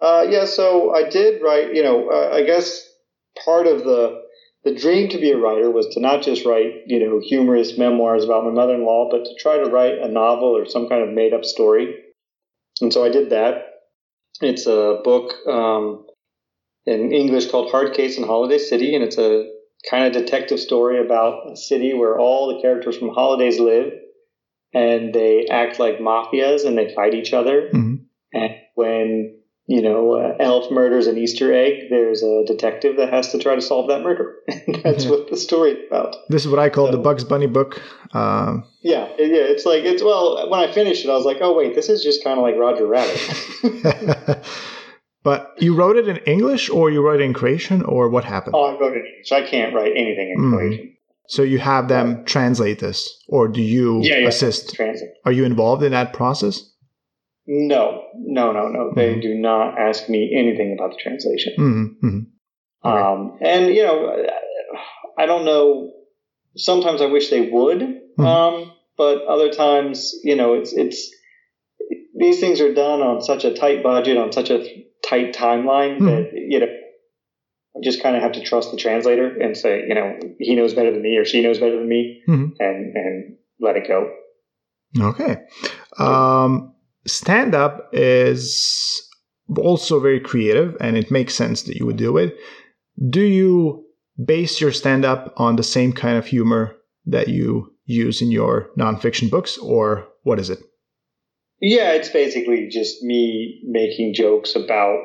[0.00, 1.74] Uh, yeah, so I did write.
[1.74, 2.88] You know, uh, I guess
[3.44, 4.21] part of the
[4.64, 8.24] the dream to be a writer was to not just write, you know, humorous memoirs
[8.24, 11.44] about my mother-in-law, but to try to write a novel or some kind of made-up
[11.44, 11.96] story.
[12.80, 13.64] And so I did that.
[14.40, 16.06] It's a book um,
[16.86, 19.50] in English called Hard Case in Holiday City, and it's a
[19.90, 23.92] kind of detective story about a city where all the characters from Holidays live,
[24.72, 27.68] and they act like mafias and they fight each other.
[27.74, 27.94] Mm-hmm.
[28.32, 33.30] And when you know, uh, Elf murders an Easter egg, there's a detective that has
[33.30, 34.34] to try to solve that murder.
[34.82, 35.10] that's yeah.
[35.10, 36.16] what the story is about.
[36.28, 37.80] This is what I call so, the Bugs Bunny book.
[38.12, 40.50] Um, yeah, yeah, it's like it's well.
[40.50, 42.56] When I finished it, I was like, oh wait, this is just kind of like
[42.56, 43.20] Roger Rabbit.
[45.22, 48.56] but you wrote it in English, or you wrote it in Croatian, or what happened?
[48.56, 49.32] Oh, I wrote it in English.
[49.32, 50.52] I can't write anything in mm.
[50.52, 50.96] Croatian.
[51.28, 54.74] So you have them translate this, or do you yeah, yeah, assist?
[54.74, 55.10] Translate.
[55.24, 56.71] Are you involved in that process?
[57.46, 58.92] No, no, no, no.
[58.94, 59.20] They mm-hmm.
[59.20, 61.54] do not ask me anything about the translation.
[61.58, 62.06] Mm-hmm.
[62.06, 62.18] mm-hmm.
[62.84, 64.26] Um, and you know,
[65.18, 65.92] I don't know.
[66.56, 68.24] Sometimes I wish they would, mm-hmm.
[68.24, 71.10] um, but other times, you know, it's it's
[72.16, 76.06] these things are done on such a tight budget, on such a tight timeline mm-hmm.
[76.06, 76.66] that you know.
[77.74, 80.74] I just kind of have to trust the translator and say, you know, he knows
[80.74, 82.50] better than me or she knows better than me, mm-hmm.
[82.58, 84.10] and and let it go.
[85.00, 85.38] Okay.
[85.98, 86.74] Um,
[87.06, 89.08] stand up is
[89.56, 92.36] also very creative and it makes sense that you would do it.
[93.10, 93.84] Do you
[94.24, 98.70] base your stand up on the same kind of humor that you use in your
[98.78, 100.60] nonfiction books, or what is it?
[101.60, 104.98] Yeah, it's basically just me making jokes about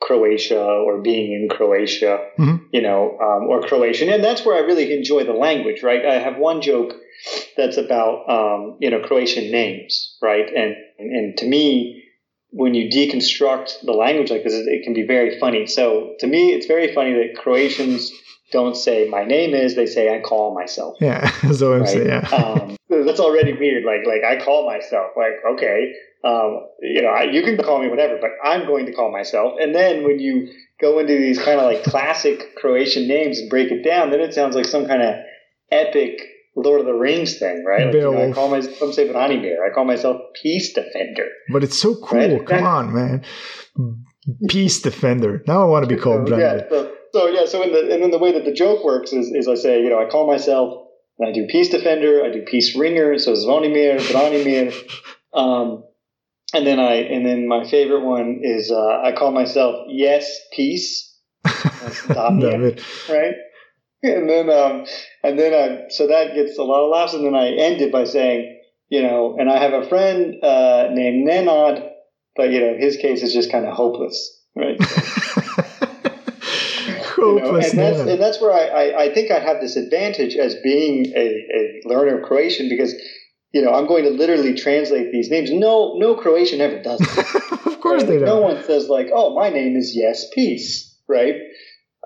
[0.00, 2.60] Croatia or being in Croatia, Mhm.
[2.72, 4.08] you know, um, or Croatian.
[4.10, 6.04] And that's where I really enjoy the language, right?
[6.04, 6.94] I have one joke
[7.56, 10.46] that's about, um, you know, Croatian names, right?
[10.54, 12.02] And, and to me,
[12.50, 15.66] when you deconstruct the language like this, it can be very funny.
[15.66, 18.12] So to me, it's very funny that Croatians
[18.52, 22.06] don't say my name is, they say I call myself Yeah, so I'm right?
[22.06, 22.28] yeah.
[22.32, 23.84] um, that's already weird.
[23.84, 25.92] Like, like I call myself, like, okay,
[26.24, 29.54] um, you know, I, you can call me whatever, but I'm going to call myself.
[29.60, 30.48] And then when you
[30.80, 34.34] go into these kind of like classic Croatian names and break it down, then it
[34.34, 35.14] sounds like some kind of
[35.70, 36.20] epic
[36.56, 37.86] Lord of the Rings thing, right?
[37.86, 39.56] Like, you know, I call myself, I'm say Branimir.
[39.64, 41.28] I call myself Peace Defender.
[41.52, 42.18] but it's so cool.
[42.18, 42.46] Right?
[42.46, 43.24] Come on, man.
[44.48, 45.42] Peace defender.
[45.46, 48.02] Now I want to be called So, yeah, so, so yeah, so in the and
[48.02, 50.26] then the way that the joke works is, is I say, you know, I call
[50.26, 54.74] myself and I do peace defender, I do peace ringer, so Zvonimir, Branimir,
[55.32, 55.84] um,
[56.56, 61.14] and then I and then my favorite one is uh, I call myself yes peace,
[61.44, 62.82] That's Damir, David.
[63.08, 63.34] right?
[64.02, 64.86] And then um,
[65.22, 67.92] and then I so that gets a lot of laughs, and then I end it
[67.92, 71.88] by saying, you know, and I have a friend uh, named Nenad,
[72.36, 74.78] but you know, his case is just kind of hopeless, right?
[77.18, 79.76] You know, Hopeless and that's and that's where I, I, I think I have this
[79.76, 82.94] advantage as being a, a learner of Croatian because
[83.56, 85.48] you know I'm going to literally translate these names.
[85.66, 87.60] No no Croatian ever does that.
[87.72, 88.32] of course they don't.
[88.34, 90.68] No one says like, oh, my name is Yes Peace,
[91.16, 91.36] right?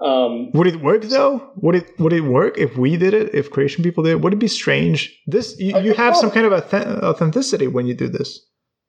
[0.08, 1.32] Um, Would it work though?
[1.56, 3.34] Would it would it work if we did it?
[3.34, 4.20] If Croatian people did it?
[4.22, 4.98] Would it be strange?
[5.26, 6.52] This you, you have some kind of
[7.10, 8.30] authenticity when you do this.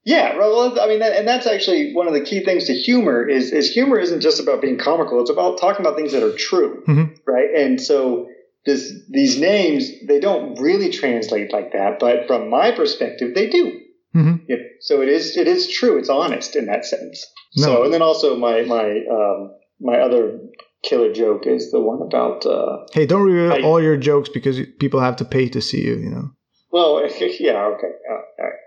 [0.05, 3.17] yeah, well, I mean, that, and that's actually one of the key things to humor
[3.37, 6.35] is is humor isn't just about being comical; it's about talking about things that are
[6.49, 7.05] true, Mhm.
[7.27, 7.49] right?
[7.63, 8.27] And so
[8.65, 13.79] this these names they don't really translate like that, but from my perspective, they do.
[14.15, 14.41] Mhm.
[14.47, 15.97] You know, so it is it is true.
[15.97, 17.25] It's honest in that sense.
[17.57, 17.63] No.
[17.65, 20.39] So and then also my my um, my other
[20.83, 24.59] killer joke is the one about uh, Hey, don't reveal I- all your jokes because
[24.79, 25.95] people have to pay to see you.
[25.95, 26.31] You know.
[26.71, 27.01] well
[27.39, 28.59] yeah okay all right.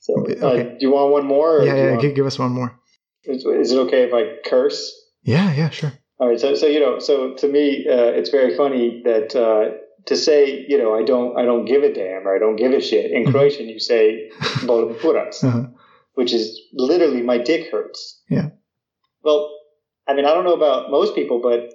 [0.00, 1.62] So uh, do you want one more?
[1.62, 1.90] yeah, yeah.
[1.90, 2.78] want- Give, give us one more.
[3.24, 4.80] is, is it okay if I curse?
[5.22, 5.92] Yeah, yeah, sure.
[6.20, 9.76] All right, so so you know, so to me, uh, it's very funny that uh,
[10.06, 12.72] to say, you know, I don't, I don't give a damn or I don't give
[12.72, 13.10] a shit.
[13.12, 13.30] In Mhm.
[13.30, 14.30] Croatian, you say
[14.66, 15.66] "Boli me kurac," Uh-huh.
[16.14, 18.20] which is literally my dick hurts.
[18.28, 18.50] Yeah.
[19.22, 19.50] Well,
[20.08, 21.70] I mean, I don't know about most people, but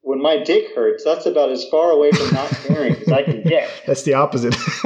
[0.00, 3.42] when my dick hurts, that's about as far away from not caring as I can
[3.42, 3.68] get.
[3.86, 4.54] That's the opposite.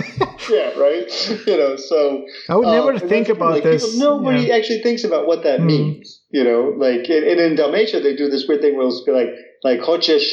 [0.50, 1.08] Yeah, right.
[1.46, 3.84] You know, so I would never and think about like, this.
[3.84, 4.56] people- nobody yeah.
[4.56, 5.66] actually thinks about what that Mhm.
[5.66, 6.20] means.
[6.30, 9.12] You know, like and, and in Dalmatia they do this weird thing where it'll be
[9.12, 9.30] like
[9.68, 10.24] like hoćeš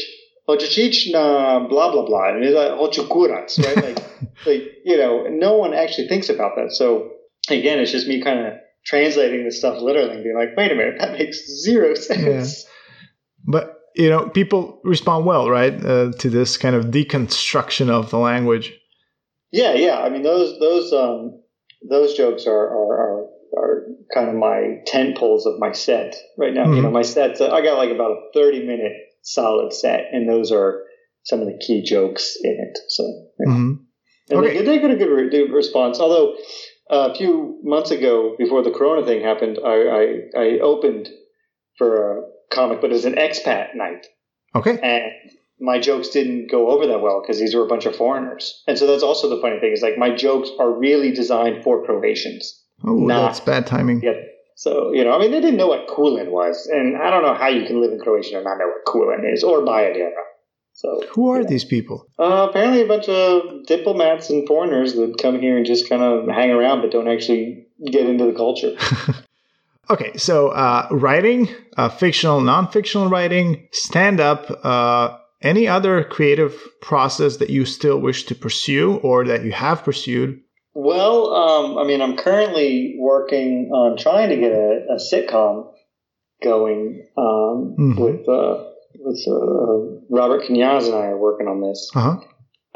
[0.50, 1.24] hoćeš na
[1.72, 3.84] blah blah blah, and it's like hoću kurac, right?
[3.88, 4.00] like
[4.46, 6.70] like you know, no one actually thinks about that.
[6.80, 6.86] So
[7.50, 8.54] again, it's just me kind of
[8.86, 12.66] translating this stuff literally and being like, wait a minute, that makes zero sense.
[13.46, 18.18] But you know, people respond well, right, uh, to this kind of deconstruction of the
[18.18, 18.74] language.
[19.52, 20.00] Yeah, yeah.
[20.00, 21.42] I mean, those those um
[21.90, 23.26] those jokes are are are,
[23.58, 23.84] are
[24.14, 26.66] kind of my tent poles of my set right now.
[26.66, 26.84] You Mhm.
[26.84, 27.42] know, my sets.
[27.42, 30.84] I got like about a thirty minute solid set, and those are
[31.24, 32.78] some of the key jokes in it.
[32.90, 33.04] So,
[33.40, 33.54] yeah.
[33.54, 33.72] hmm
[34.30, 34.58] and Okay.
[34.58, 36.00] they, they get a good re- response.
[36.00, 36.36] Although
[36.92, 40.04] uh, a few months ago, before the Corona thing happened, I I,
[40.38, 41.10] I opened
[41.78, 44.06] for a comic, but it was an expat night
[44.56, 44.78] Okay.
[44.82, 48.64] and my jokes didn't go over that well because these were a bunch of foreigners.
[48.68, 51.86] And so that's also the funny thing is like my jokes are really designed for
[51.86, 52.64] Croatians.
[52.86, 54.02] Oh, that's bad timing.
[54.04, 54.14] Yeah.
[54.56, 56.68] So, you know, I mean, they didn't know what Kulen was.
[56.68, 59.32] And I don't know how you can live in Croatia and not know what Kulen
[59.32, 60.12] is or Bajadera.
[60.74, 61.48] So, Who are yeah.
[61.48, 62.08] these people?
[62.20, 66.28] Uh, apparently, a bunch of diplomats and foreigners that come here and just kind of
[66.28, 68.76] hang around but don't actually get into the culture.
[69.90, 77.50] Okay, so uh, writing, uh, fictional, non-fictional writing, stand-up, uh, any other creative process that
[77.50, 80.40] you still wish to pursue or that you have pursued?
[80.74, 85.72] Well, um, I mean, I'm currently working on trying to get a, a sitcom
[86.44, 87.98] going um, Mhm.
[88.00, 88.64] with uh,
[89.00, 91.92] with uh, Robert Knjaz and I are working on this.
[91.96, 92.18] Uh huh.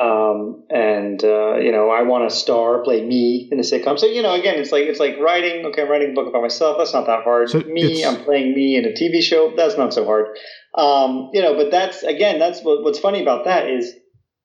[0.02, 4.00] Um, and uh, you know, I want to star, play me in the sitcom.
[4.00, 5.66] So you know, again, it's like it's like writing.
[5.68, 6.78] Okay, I'm writing a book about myself.
[6.80, 7.50] That's not that hard.
[7.50, 9.54] So me, I'm playing me in a TV show.
[9.56, 10.38] That's not so hard.
[10.76, 13.94] Um, you know, but that's again, that's what, what's funny about that is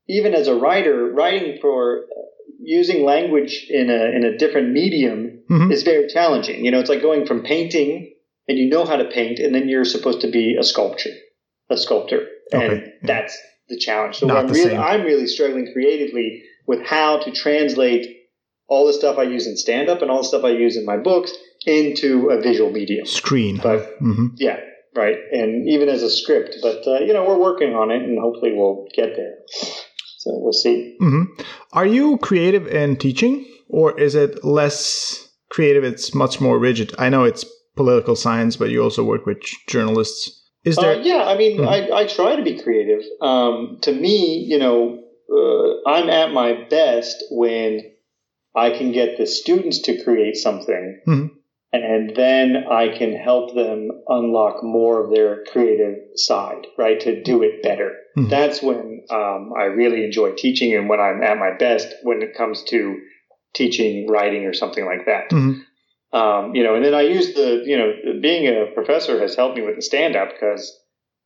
[0.08, 2.20] even as a writer, writing for uh,
[2.60, 5.72] using language in a in a different medium Mhm.
[5.72, 6.64] is very challenging.
[6.64, 8.12] You know, it's like going from painting
[8.48, 11.10] and you know how to paint, and then you're supposed to be a sculptor,
[11.70, 12.90] a sculptor, and Okay, yeah.
[13.02, 13.38] that's
[13.68, 14.16] the challenge.
[14.16, 14.76] So I'm really.
[14.76, 18.16] I'm really struggling creatively with how to translate
[18.68, 20.84] all the stuff I use in stand up and all the stuff I use in
[20.84, 21.32] my books
[21.64, 23.06] into a visual medium.
[23.06, 23.58] Screen.
[23.62, 24.58] But hmm yeah,
[24.94, 25.16] right?
[25.32, 28.52] And even as a script, but uh, you know, we're working on it, and hopefully
[28.54, 29.34] we'll get there.
[30.18, 30.96] So we'll see.
[31.00, 31.42] Mm-hmm.
[31.72, 35.84] Are you creative in teaching, or is it less creative?
[35.84, 36.94] It's much more rigid.
[36.98, 37.44] I know it's
[37.76, 39.38] political science, but you also work with
[39.68, 40.42] journalists.
[40.66, 40.96] Is there?
[40.96, 41.92] Uh, yeah, I mean, mm-hmm.
[41.92, 43.02] I, I try to be creative.
[43.20, 45.02] Um, to me, you know,
[45.32, 47.92] uh, I'm at my best when
[48.54, 51.00] I can get the students to create something.
[51.06, 51.36] Mm-hmm
[51.82, 56.98] and then I can help them unlock more of their creative side, right?
[57.00, 57.96] To do it better.
[58.16, 58.28] Mm-hmm.
[58.28, 62.34] That's when um, I really enjoy teaching and when I'm at my best when it
[62.36, 63.00] comes to
[63.54, 65.30] teaching writing or something like that.
[65.30, 65.60] Mm-hmm.
[66.16, 67.92] Um, you know, and then I use the, you know,
[68.22, 70.74] being a professor has helped me with the stand up because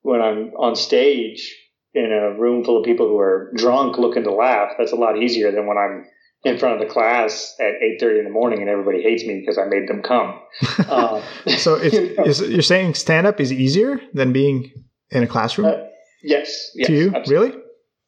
[0.03, 1.57] when I'm on stage
[1.95, 5.17] in a room full of people who are drunk looking to laugh, that's a lot
[5.17, 6.07] easier than when I'm
[6.43, 9.59] in front of the class at 8.30 in the morning and everybody hates me because
[9.59, 10.41] i made them come.
[10.89, 11.23] Um,
[11.59, 12.25] so it's, you know.
[12.25, 14.73] is, you're saying stand-up is easier than being
[15.11, 15.69] in a classroom?
[15.69, 15.85] Uh,
[16.23, 17.13] yes, yes, to you?
[17.15, 17.51] absolutely.
[17.51, 17.63] really?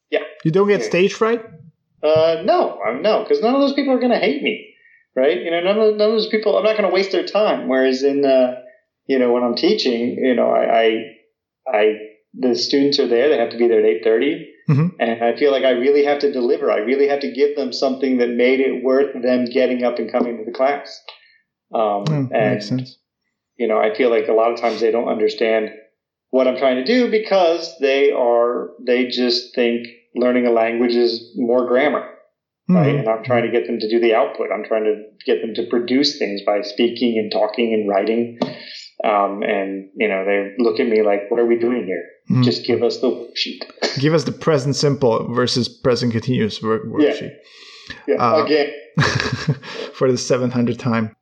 [0.09, 0.23] Yeah.
[0.43, 0.87] You don't get yeah.
[0.87, 1.45] stage fright?
[2.03, 4.72] Uh, no no because none of those people are going to hate me
[5.15, 7.25] right you know none of, none of those people i'm not going to waste their
[7.25, 8.55] time whereas in uh,
[9.07, 10.99] you know when i'm teaching you know I, I
[11.67, 11.93] i
[12.33, 14.87] the students are there they have to be there at 8.30 Mm-hmm.
[14.99, 16.71] And I feel like I really have to deliver.
[16.71, 20.11] I really have to give them something that made it worth them getting up and
[20.11, 21.01] coming to the class.
[21.73, 22.97] Um, mm, and, makes sense.
[23.57, 25.69] You know, I feel like a lot of times they don't understand
[26.29, 31.33] what I'm trying to do because they are, they just think learning a language is
[31.35, 32.09] more grammar.
[32.69, 32.75] Mm-hmm.
[32.75, 32.95] Right.
[32.95, 34.47] And I'm trying to get them to do the output.
[34.53, 38.39] I'm trying to get them to produce things by speaking and talking and writing.
[39.03, 42.03] Um, and, you know, they look at me like, what are we doing here?
[42.31, 42.43] Mm.
[42.45, 43.99] Just give us the worksheet.
[43.99, 47.35] give us the present simple versus present continuous work- worksheet.
[48.07, 48.15] Yeah, yeah.
[48.15, 48.71] Uh, again.
[49.93, 51.15] for the 700th time.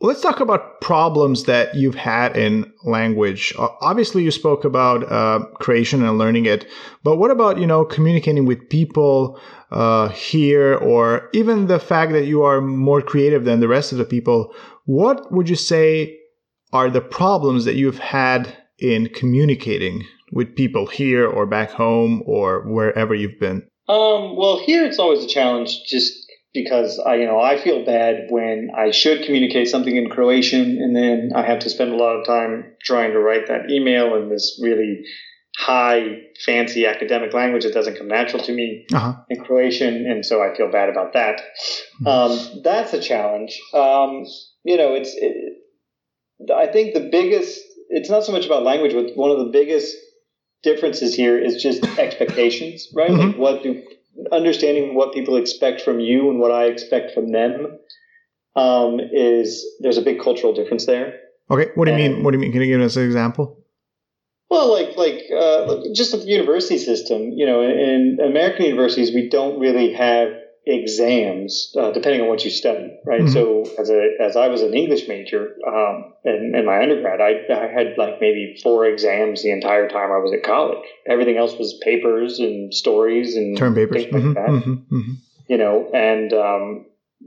[0.00, 3.54] Let's talk about problems that you've had in language.
[3.58, 6.66] Obviously, you spoke about uh, Croatian and learning it,
[7.02, 9.40] but what about you know communicating with people
[9.70, 13.96] uh, here, or even the fact that you are more creative than the rest of
[13.96, 14.54] the people?
[14.84, 16.18] What would you say
[16.74, 22.68] are the problems that you've had in communicating with people here or back home or
[22.68, 23.66] wherever you've been?
[23.88, 26.25] Um, well, here it's always a challenge just
[26.56, 30.96] because I, you know, I feel bad when I should communicate something in Croatian and
[30.96, 34.30] then I have to spend a lot of time trying to write that email in
[34.30, 35.04] this really
[35.56, 39.14] high, fancy academic language that doesn't come natural to me uh-huh.
[39.30, 41.40] in Croatian, and so I feel bad about that.
[42.02, 42.06] Mm-hmm.
[42.06, 43.58] Um, that's a challenge.
[43.72, 44.24] Um,
[44.64, 45.14] you know, it's.
[45.14, 47.60] It, I think the biggest.
[47.88, 49.96] It's not so much about language, but one of the biggest
[50.62, 53.10] differences here is just expectations, right?
[53.10, 53.28] Mm-hmm.
[53.28, 53.82] Like what do
[54.32, 57.78] understanding what people expect from you and what I expect from them
[58.54, 61.20] um, is there's a big cultural difference there.
[61.50, 62.24] Okay, what do you and, mean?
[62.24, 62.52] What do you mean?
[62.52, 63.64] Can you give us an example?
[64.48, 69.60] Well, like like uh, just the university system, you know, in American universities, we don't
[69.60, 70.28] really have
[70.66, 73.20] exams, uh, depending on what you study, right?
[73.20, 73.32] Mm-hmm.
[73.32, 77.54] So as a as I was an English major um, in, in my undergrad, I,
[77.54, 80.84] I had like maybe four exams the entire time I was at college.
[81.08, 84.48] Everything else was papers and stories and term papers, things mm-hmm, that.
[84.48, 85.12] Mm-hmm, mm-hmm.
[85.48, 86.86] you know, and um,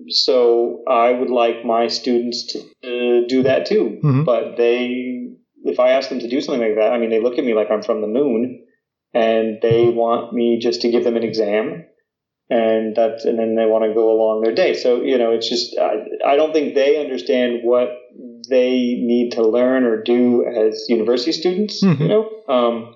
[0.10, 4.24] so I would like my students to uh, do that too, mm-hmm.
[4.26, 5.30] but they,
[5.64, 7.54] if I ask them to do something like that, I mean, they look at me
[7.54, 8.66] like I'm from the moon,
[9.14, 11.86] and they want me just to give them an exam
[12.50, 14.74] and that's and then they want to go along their day.
[14.74, 17.89] So you know, it's just I, I don't think they understand what
[18.50, 21.84] they need to learn or do as university students.
[21.84, 22.02] Mm-hmm.
[22.02, 22.95] You know, um,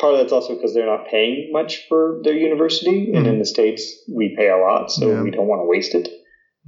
[0.00, 3.16] part of that's also because they're not paying much for their university, mm-hmm.
[3.16, 5.22] and in the states we pay a lot, so yeah.
[5.22, 6.08] we don't want to waste it.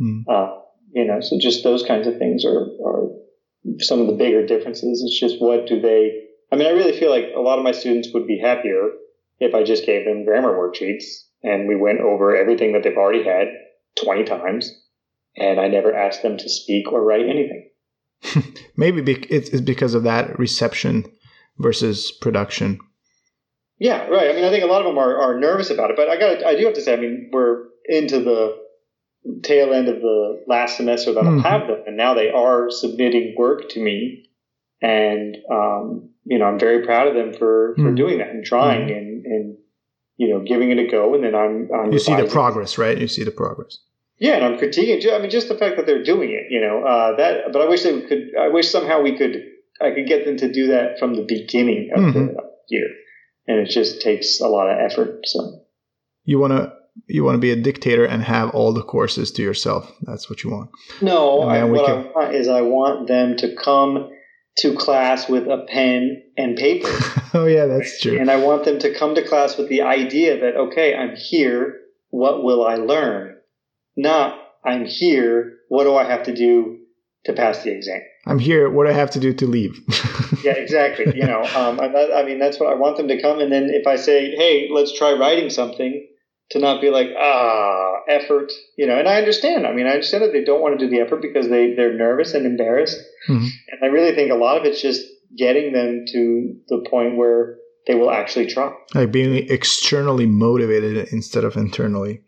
[0.00, 0.30] Mm-hmm.
[0.30, 0.58] Uh,
[0.92, 3.08] you know, so just those kinds of things are are
[3.80, 5.02] some of the bigger differences.
[5.04, 6.20] It's just what do they?
[6.52, 8.90] I mean, I really feel like a lot of my students would be happier
[9.40, 13.24] if I just gave them grammar worksheets and we went over everything that they've already
[13.24, 13.48] had
[14.02, 14.82] 20 times
[15.36, 17.70] and I never asked them to speak or write anything.
[18.76, 21.04] Maybe it's because of that reception
[21.58, 22.78] versus production.
[23.78, 24.30] Yeah, right.
[24.30, 26.16] I mean, I think a lot of them are, are nervous about it, but I
[26.16, 28.58] got I do have to say, I mean, we're into the
[29.42, 31.44] tail end of the last semester that mm-hmm.
[31.44, 34.30] I'll have them, and now they are submitting work to me,
[34.80, 37.94] and um, you know, I'm very proud of them for for mm-hmm.
[37.96, 38.96] doing that and trying mm-hmm.
[38.96, 39.56] and and
[40.22, 42.96] you know, giving it a go, and then I'm, I'm you see the progress, right?
[42.96, 43.78] You see the progress.
[44.18, 45.04] Yeah, and I'm critiquing.
[45.12, 47.52] I mean, just the fact that they're doing it, you know, uh, that.
[47.52, 48.28] But I wish they could.
[48.40, 49.42] I wish somehow we could.
[49.80, 52.26] I could get them to do that from the beginning of mm-hmm.
[52.26, 52.36] the
[52.68, 52.86] year,
[53.48, 55.22] and it just takes a lot of effort.
[55.24, 55.64] So
[56.22, 56.72] you want to
[57.08, 59.90] you want to be a dictator and have all the courses to yourself.
[60.02, 60.70] That's what you want.
[61.00, 61.98] No, I, what can...
[61.98, 64.08] I want is I want them to come
[64.58, 66.96] to class with a pen and paper.
[67.34, 68.18] oh yeah, that's true.
[68.18, 71.80] And I want them to come to class with the idea that okay, I'm here.
[72.10, 73.36] What will I learn?
[73.96, 75.58] Not I'm here.
[75.68, 76.78] What do I have to do
[77.24, 78.00] to pass the exam?
[78.26, 78.70] I'm here.
[78.70, 79.80] What do I have to do to leave?
[80.44, 81.06] yeah, exactly.
[81.16, 83.40] You know, um, I, I mean, that's what I want them to come.
[83.40, 86.06] And then if I say, hey, let's try writing something,
[86.52, 89.66] to not be like, ah, effort, you know, and I understand.
[89.66, 91.96] I mean, I understand that they don't want to do the effort because they, they're
[91.96, 93.00] nervous and embarrassed.
[93.28, 93.44] Mm-hmm.
[93.44, 95.02] And I really think a lot of it's just
[95.36, 97.56] getting them to the point where
[97.86, 98.72] they will actually try.
[98.94, 102.22] Like being externally motivated instead of internally.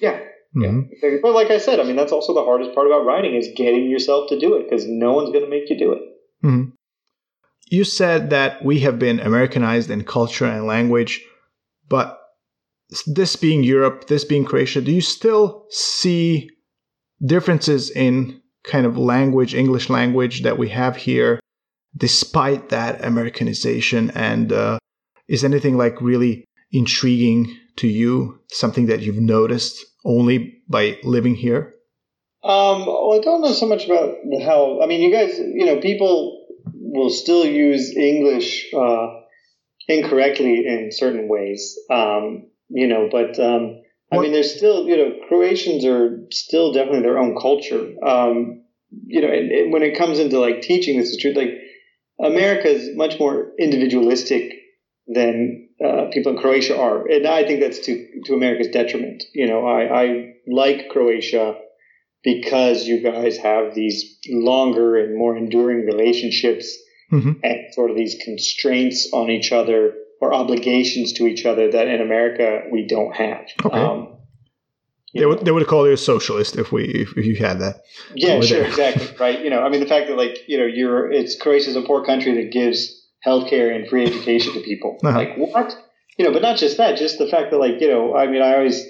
[0.00, 0.20] Yeah.
[0.56, 0.92] Mm-hmm.
[1.02, 1.18] Yeah.
[1.22, 3.90] But like I said, I mean, that's also the hardest part about writing is getting
[3.90, 6.02] yourself to do it because no one's going to make you do it.
[6.44, 6.70] Mm-hmm.
[7.66, 11.24] You said that we have been Americanized in culture and language,
[11.88, 12.18] but
[13.06, 16.50] this being Europe, this being Croatia, do you still see
[17.24, 21.40] differences in kind of language, English language that we have here,
[21.96, 24.10] despite that Americanization?
[24.10, 24.78] And uh,
[25.28, 28.40] is anything like really intriguing to you?
[28.50, 31.74] Something that you've noticed only by living here?
[32.44, 34.82] Um, well, I don't know so much about how.
[34.82, 39.06] I mean, you guys, you know, people will still use English uh,
[39.88, 41.78] incorrectly in certain ways.
[41.90, 43.82] Um, you know, but um,
[44.12, 47.92] I mean, there's still, you know, Croatians are still definitely their own culture.
[48.04, 48.64] Um,
[49.06, 51.32] you know, and, and, when it comes into like teaching, this is true.
[51.32, 51.50] Like
[52.22, 54.52] America is much more individualistic
[55.06, 59.24] than uh, people in Croatia are, and I think that's to to America's detriment.
[59.34, 61.56] You know, I, I like Croatia
[62.22, 66.78] because you guys have these longer and more enduring relationships
[67.12, 67.32] mm-hmm.
[67.42, 72.00] and sort of these constraints on each other or obligations to each other that in
[72.00, 73.44] America we don't have.
[73.64, 73.76] Okay.
[73.76, 74.18] Um,
[75.14, 76.84] they would, they would call you a socialist if we
[77.16, 77.82] if you had that.
[78.14, 78.68] Yeah, sure, there.
[78.68, 79.42] exactly, right.
[79.42, 82.04] You know, I mean, the fact that like you know, you're it's Croatia's a poor
[82.04, 84.98] country that gives healthcare and free education to people.
[85.04, 85.18] Uh-huh.
[85.18, 85.76] Like what?
[86.18, 88.42] You know, but not just that, just the fact that like you know, I mean,
[88.42, 88.84] I always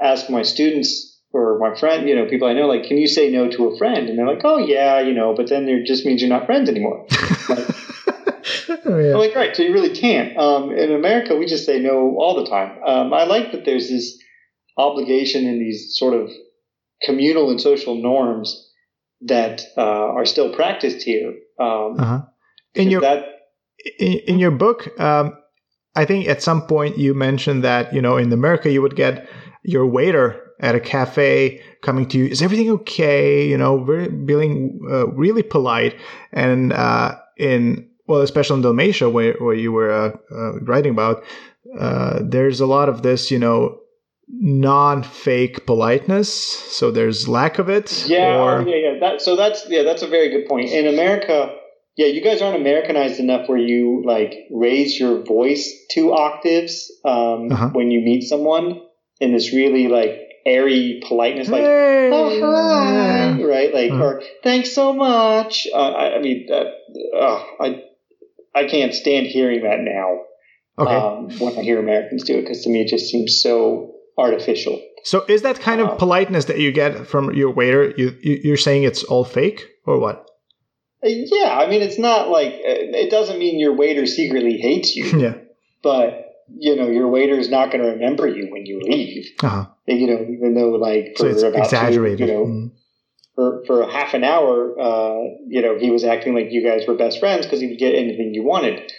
[0.00, 3.30] ask my students or my friend, you know, people I know, like, can you say
[3.30, 4.08] no to a friend?
[4.08, 6.68] And they're like, oh yeah, you know, but then it just means you're not friends
[6.68, 7.06] anymore.
[7.48, 9.16] like, oh, yeah.
[9.16, 10.36] Like, right, so you really can't.
[10.36, 12.78] Um, in America, we just say no all the time.
[12.84, 14.18] Um, I like that there's this
[14.76, 16.30] obligation and these sort of
[17.02, 18.70] communal and social norms
[19.22, 21.34] that uh, are still practiced here.
[21.58, 22.22] Um, uh-huh.
[22.74, 23.24] In your that,
[23.98, 25.36] in, in, your book, um,
[25.94, 29.28] I think at some point you mentioned that you know in America you would get
[29.62, 34.80] your waiter at a cafe coming to you is everything okay you know very being
[34.90, 35.96] uh, really polite
[36.32, 41.24] and uh, in well, especially in Dalmatia, where, where you were uh, uh, writing about,
[41.78, 43.78] uh, there's a lot of this, you know,
[44.28, 46.32] non-fake politeness.
[46.32, 48.06] So there's lack of it.
[48.06, 48.62] Yeah, or...
[48.68, 48.98] yeah, yeah.
[49.00, 50.70] That, so that's yeah, that's a very good point.
[50.70, 51.54] In America,
[51.96, 57.52] yeah, you guys aren't Americanized enough where you like raise your voice two octaves um,
[57.52, 57.70] uh-huh.
[57.72, 58.80] when you meet someone
[59.20, 62.10] in this really like airy politeness, like hey.
[62.12, 63.74] oh hi, right?
[63.74, 64.02] Like uh-huh.
[64.02, 65.68] or thanks so much.
[65.72, 67.82] Uh, I, I, mean, uh, I
[68.54, 70.22] I can't stand hearing that now.
[70.78, 70.94] Okay.
[70.94, 74.80] Um, when I hear Americans do it, because to me it just seems so artificial.
[75.04, 77.92] So is that kind of um, politeness that you get from your waiter?
[77.96, 80.28] You, you are saying it's all fake or what?
[81.02, 85.04] Yeah, I mean it's not like it doesn't mean your waiter secretly hates you.
[85.18, 85.34] yeah.
[85.82, 89.26] But you know your waiter is not going to remember you when you leave.
[89.42, 89.66] Uh-huh.
[89.86, 92.18] You know, even though like for so about exaggerated.
[92.18, 92.70] Two, you know, mm
[93.34, 96.94] for, for half an hour, uh, you know, he was acting like you guys were
[96.94, 98.92] best friends because he would get anything you wanted.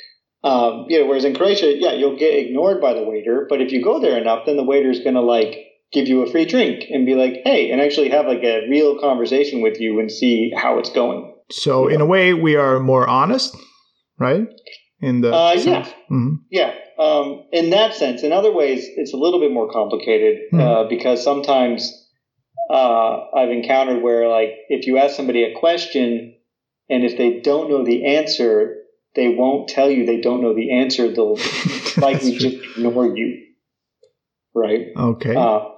[0.43, 3.71] Um, you know, whereas in Croatia, yeah, you'll get ignored by the waiter, but if
[3.71, 5.55] you go there enough, then the waiter's going to like
[5.93, 8.99] give you a free drink and be like, hey, and actually have like a real
[8.99, 11.33] conversation with you and see how it's going.
[11.51, 13.55] So, in a way, we are more honest,
[14.17, 14.47] right?
[14.99, 16.35] In the uh, yeah, mm-hmm.
[16.49, 16.73] yeah.
[16.97, 20.59] Um, in that sense, in other ways, it's a little bit more complicated mm-hmm.
[20.59, 22.09] uh, because sometimes
[22.69, 26.35] uh, I've encountered where like if you ask somebody a question
[26.89, 28.82] and if they don't know the answer,
[29.15, 31.13] they won't tell you they don't know the answer.
[31.13, 31.35] They'll
[31.97, 33.43] likely just ignore you.
[34.55, 34.87] Right.
[34.95, 35.35] Okay.
[35.35, 35.69] Uh,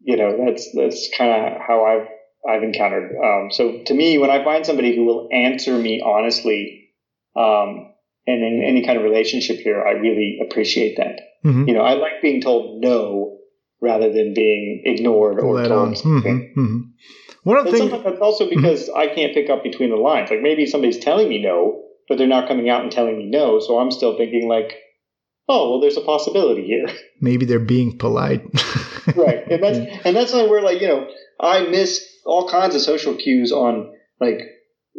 [0.00, 2.08] you know, that's that's kind of how I've
[2.48, 3.12] I've encountered.
[3.22, 6.90] Um, so to me, when I find somebody who will answer me honestly,
[7.36, 7.92] um,
[8.26, 11.20] and in any kind of relationship here, I really appreciate that.
[11.44, 11.68] Mm-hmm.
[11.68, 13.38] You know, I like being told no
[13.80, 15.94] rather than being ignored or told.
[15.94, 16.78] Mm-hmm, mm-hmm.
[17.44, 18.56] One of the things that's also mm-hmm.
[18.56, 18.90] because.
[18.90, 20.30] I can't pick up between the lines.
[20.30, 23.60] Like maybe somebody's telling me no, but they're not coming out and telling me no,
[23.60, 24.74] so I'm still thinking like,
[25.48, 26.88] oh, well, there's a possibility here.
[27.20, 28.44] Maybe they're being polite.
[29.14, 31.08] right, and that's and that's where like you know
[31.40, 34.40] I miss all kinds of social cues on like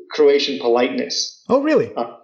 [0.09, 1.43] Croatian politeness.
[1.49, 1.93] Oh, really?
[1.93, 2.15] Uh,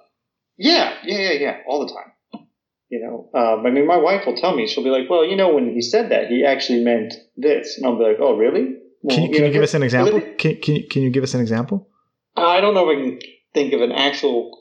[0.57, 2.45] yeah, yeah, yeah, yeah, all the time.
[2.89, 5.35] You know, um, I mean, my wife will tell me, she'll be like, well, you
[5.35, 7.77] know, when he said that, he actually meant this.
[7.77, 8.77] And I'll be like, oh, really?
[9.01, 10.21] Well, can you, can know, you give us an example?
[10.38, 11.89] Can, can, you, can you give us an example?
[12.38, 13.19] I don't know if I can
[13.53, 14.57] think of an actual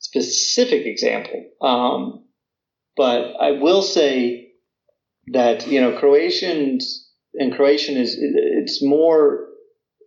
[0.00, 1.44] specific example.
[1.62, 2.24] Um,
[2.96, 4.48] but I will say
[5.28, 9.46] that, you know, Croatians and Croatian is, it's more,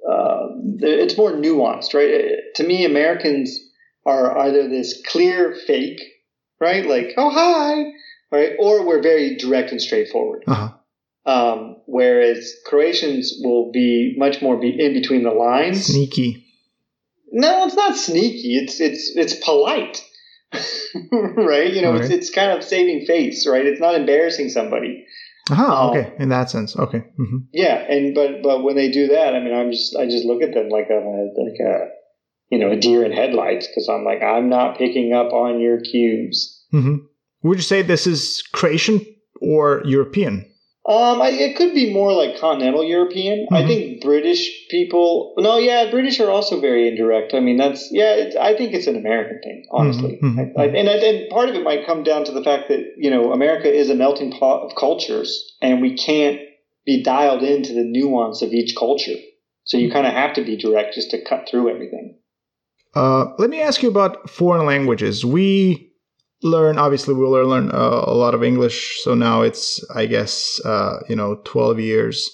[0.07, 0.47] uh,
[0.79, 2.35] it's more nuanced, right?
[2.55, 3.57] To me, Americans
[4.05, 6.01] are either this clear fake
[6.63, 6.85] right?
[6.85, 7.83] Like, oh, hi,
[8.31, 8.53] right?
[8.57, 10.43] Or we're very direct and straightforward.
[10.47, 10.69] Uh-huh.
[11.25, 15.85] Um, whereas Croatians will be much more be in between the lines.
[15.85, 16.45] Sneaky.
[17.33, 18.57] No, it's not sneaky.
[18.57, 20.03] It's it's it's polite,
[21.11, 21.73] right?
[21.73, 23.65] You know, it's it's kind of saving face, right?
[23.65, 25.05] It's not embarrassing somebody.
[25.49, 26.99] Uh-huh, um, okay, in that sense, okay.
[26.99, 27.37] Mm-hmm.
[27.51, 30.43] Yeah, and but but when they do that, I mean, I'm just I just look
[30.43, 31.89] at them like a like a
[32.49, 35.81] you know a deer in headlights because I'm like I'm not picking up on your
[35.81, 36.63] cues.
[36.71, 36.97] Mm-hmm.
[37.41, 39.03] Would you say this is Croatian
[39.41, 40.49] or European?
[40.85, 43.45] Um, I, it could be more like continental European.
[43.45, 43.53] Mm-hmm.
[43.53, 45.33] I think British people.
[45.37, 47.33] No, yeah, British are also very indirect.
[47.33, 48.31] I mean, that's yeah.
[48.41, 50.19] I think it's an American thing, honestly.
[50.21, 50.39] Mm-hmm.
[50.39, 50.59] mm-hmm.
[50.59, 53.09] I, I, and, and part of it might come down to the fact that you
[53.09, 56.41] know America is a melting pot of cultures, and we can't
[56.85, 59.15] be dialed into the nuance of each culture.
[59.63, 62.17] So you kind of have to be direct just to cut through everything.
[62.93, 65.23] Uh, let me ask you about foreign languages.
[65.23, 65.92] We
[66.43, 68.99] learn obviously we'll learn uh, a lot of english.
[69.03, 72.31] So now it's i guess uh, you know 12 years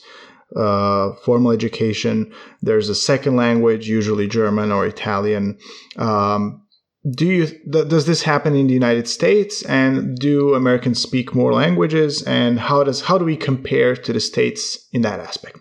[0.56, 2.34] uh, formal education.
[2.64, 5.58] There's a second language usually german or italian.
[5.98, 6.64] Um,
[7.10, 9.64] do you th- does this happen in the united states?
[9.64, 12.24] And do americans speak more languages?
[12.24, 15.60] And how does how do we compare to the states in that aspect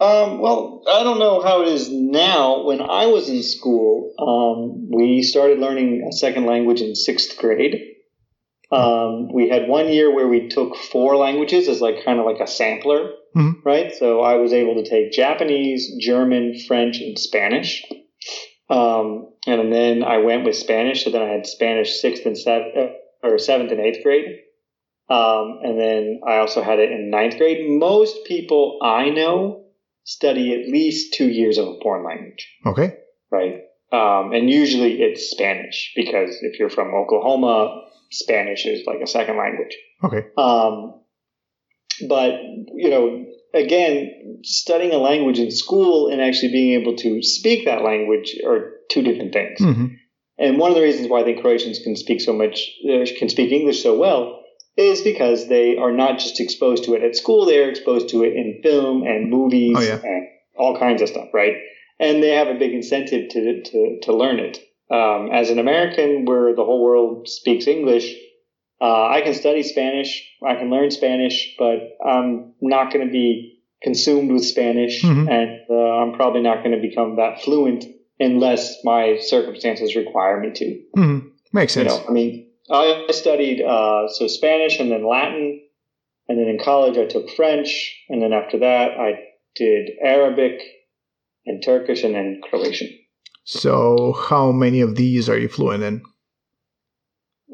[0.00, 2.64] um, well, I don't know how it is now.
[2.64, 7.74] When I was in school, um, we started learning a second language in sixth grade.
[8.70, 12.40] Um, we had one year where we took four languages as like kind of like
[12.40, 13.60] a sampler, mm-hmm.
[13.64, 13.92] right?
[13.94, 17.84] So I was able to take Japanese, German, French, and Spanish.
[18.70, 21.04] Um, and then I went with Spanish.
[21.04, 22.74] So then I had Spanish sixth and seventh,
[23.22, 24.26] or seventh and eighth grade.
[25.08, 27.66] Um, and then I also had it in ninth grade.
[27.68, 29.64] Most people I know
[30.08, 32.48] study at least two years of a foreign language.
[32.64, 32.96] Okay.
[33.30, 33.60] Right.
[33.92, 39.36] Um, and usually it's Spanish because if you're from Oklahoma, Spanish is like a second
[39.36, 39.76] language.
[40.02, 40.28] Okay.
[40.38, 41.02] Um,
[42.08, 42.40] but
[42.74, 47.82] you know, again, studying a language in school and actually being able to speak that
[47.82, 49.60] language are two different things.
[49.60, 49.86] Mm-hmm.
[50.38, 53.28] And one of the reasons why I think Croatians can speak so much, uh, can
[53.28, 54.37] speak English so well,
[54.78, 58.22] is because they are not just exposed to it at school, they are exposed to
[58.22, 60.00] it in film and movies oh, yeah.
[60.02, 61.54] and all kinds of stuff, right?
[61.98, 64.58] And they have a big incentive to, to, to learn it.
[64.90, 68.14] Um, as an American, where the whole world speaks English,
[68.80, 73.60] uh, I can study Spanish, I can learn Spanish, but I'm not going to be
[73.82, 75.28] consumed with Spanish, mm-hmm.
[75.28, 77.84] and uh, I'm probably not going to become that fluent
[78.20, 80.82] unless my circumstances require me to.
[80.96, 81.28] Mm-hmm.
[81.52, 81.92] Makes sense.
[81.92, 85.60] You know, I mean, I studied uh, so Spanish and then Latin,
[86.28, 89.20] and then in college I took French, and then after that I
[89.56, 90.60] did Arabic
[91.46, 92.90] and Turkish, and then Croatian.
[93.44, 96.02] So, how many of these are you fluent in?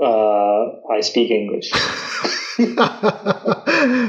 [0.03, 1.71] Uh, I speak English.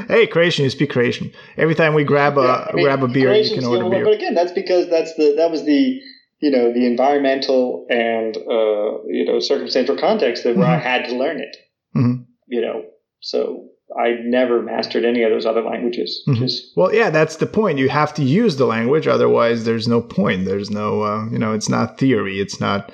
[0.08, 1.30] hey, Croatian, you speak Croatian.
[1.56, 4.04] Every time we grab a yeah, I mean, grab a beer, you can order beer.
[4.04, 6.00] But again, that's because that's the that was the
[6.40, 10.86] you know the environmental and uh, you know circumstantial context that where mm-hmm.
[10.86, 11.56] I had to learn it.
[11.96, 12.22] Mm-hmm.
[12.48, 12.84] You know,
[13.20, 13.68] so
[13.98, 16.22] I never mastered any of those other languages.
[16.28, 16.42] Mm-hmm.
[16.42, 17.78] Just well, yeah, that's the point.
[17.78, 20.44] You have to use the language, otherwise, there's no point.
[20.44, 22.40] There's no, uh, you know, it's not theory.
[22.40, 22.92] It's not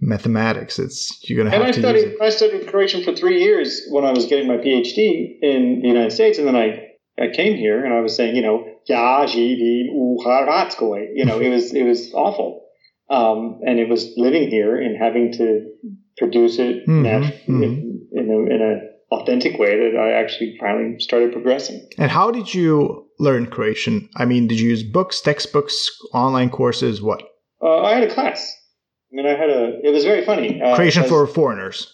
[0.00, 0.78] mathematics.
[0.78, 2.22] It's you're gonna have and I to studied, use it.
[2.22, 6.12] I studied Croatian for three years when I was getting my PhD in the United
[6.12, 6.86] States, and then I
[7.20, 11.00] I came here and I was saying, you know, ja živim u Hrvatskoj.
[11.14, 12.59] You know, it was it was awful.
[13.10, 15.66] Um, and it was living here and having to
[16.16, 17.62] produce it mm-hmm, mm-hmm.
[17.62, 21.88] In, in, a, in a authentic way that I actually finally started progressing.
[21.98, 24.08] And how did you learn Croatian?
[24.16, 27.02] I mean, did you use books, textbooks, online courses?
[27.02, 27.22] What?
[27.60, 28.56] Uh, I had a class.
[29.12, 29.80] I mean, I had a.
[29.82, 30.62] It was very funny.
[30.62, 31.92] Uh, Croatian for foreigners.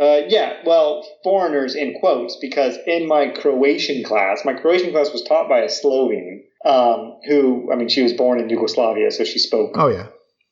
[0.00, 5.24] Uh, yeah, well, foreigners in quotes, because in my Croatian class, my Croatian class was
[5.24, 9.40] taught by a Slovene, um, who, I mean, she was born in Yugoslavia, so she
[9.40, 9.72] spoke.
[9.74, 10.06] Oh yeah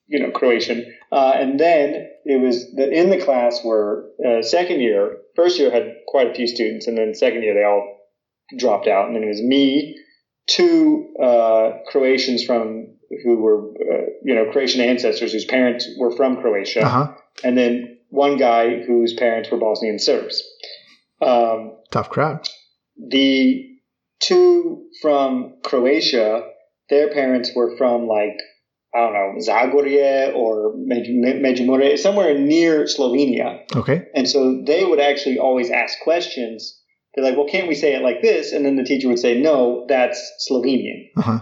[0.08, 0.84] you know, Croatian.
[1.12, 5.70] Uh, and then it was that in the class were uh, second year, first year
[5.70, 7.98] had quite a few students, and then second year they all
[8.58, 9.96] dropped out, and then it was me,
[10.48, 12.94] two uh, Croatians from
[13.24, 17.12] who were uh, you know Croatian ancestors whose parents were from Croatia, Uh-huh.
[17.44, 20.42] and then one guy whose parents were Bosnian Serbs.
[21.20, 22.48] Um, Tough crowd.
[22.96, 23.64] the
[24.20, 26.42] two from Croatia,
[26.90, 28.36] their parents were from like
[28.96, 33.98] I don't know Zagorje or Međimurje, somewhere near Slovenia, Okay.
[34.14, 36.80] and so they would actually always ask questions.
[37.14, 39.40] They're like, "Well, can't we say it like this?" And then the teacher would say,
[39.40, 40.18] "No, that's
[40.48, 41.40] Slovenian." Uh-huh.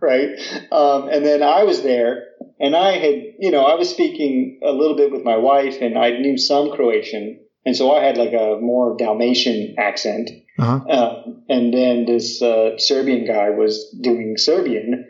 [0.00, 0.30] right?
[0.72, 2.24] Um, and then I was there,
[2.60, 5.96] and I had, you know, I was speaking a little bit with my wife, and
[5.96, 10.30] I knew some Croatian, and so I had like a more Dalmatian accent.
[10.58, 10.80] uh-huh.
[10.88, 15.06] Um, and then this uh, Serbian guy was doing Serbian.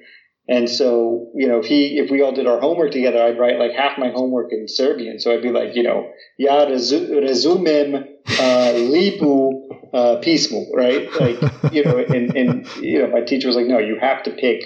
[0.49, 3.59] And so, you know, if he, if we all did our homework together, I'd write
[3.59, 5.20] like half my homework in Serbian.
[5.20, 9.53] So I'd be like, you know, ja razumem uh, lipu
[9.95, 11.09] uh, pismu, right?
[11.20, 14.30] Like, you know, and, and, you know, my teacher was like, no, you have to
[14.32, 14.62] pick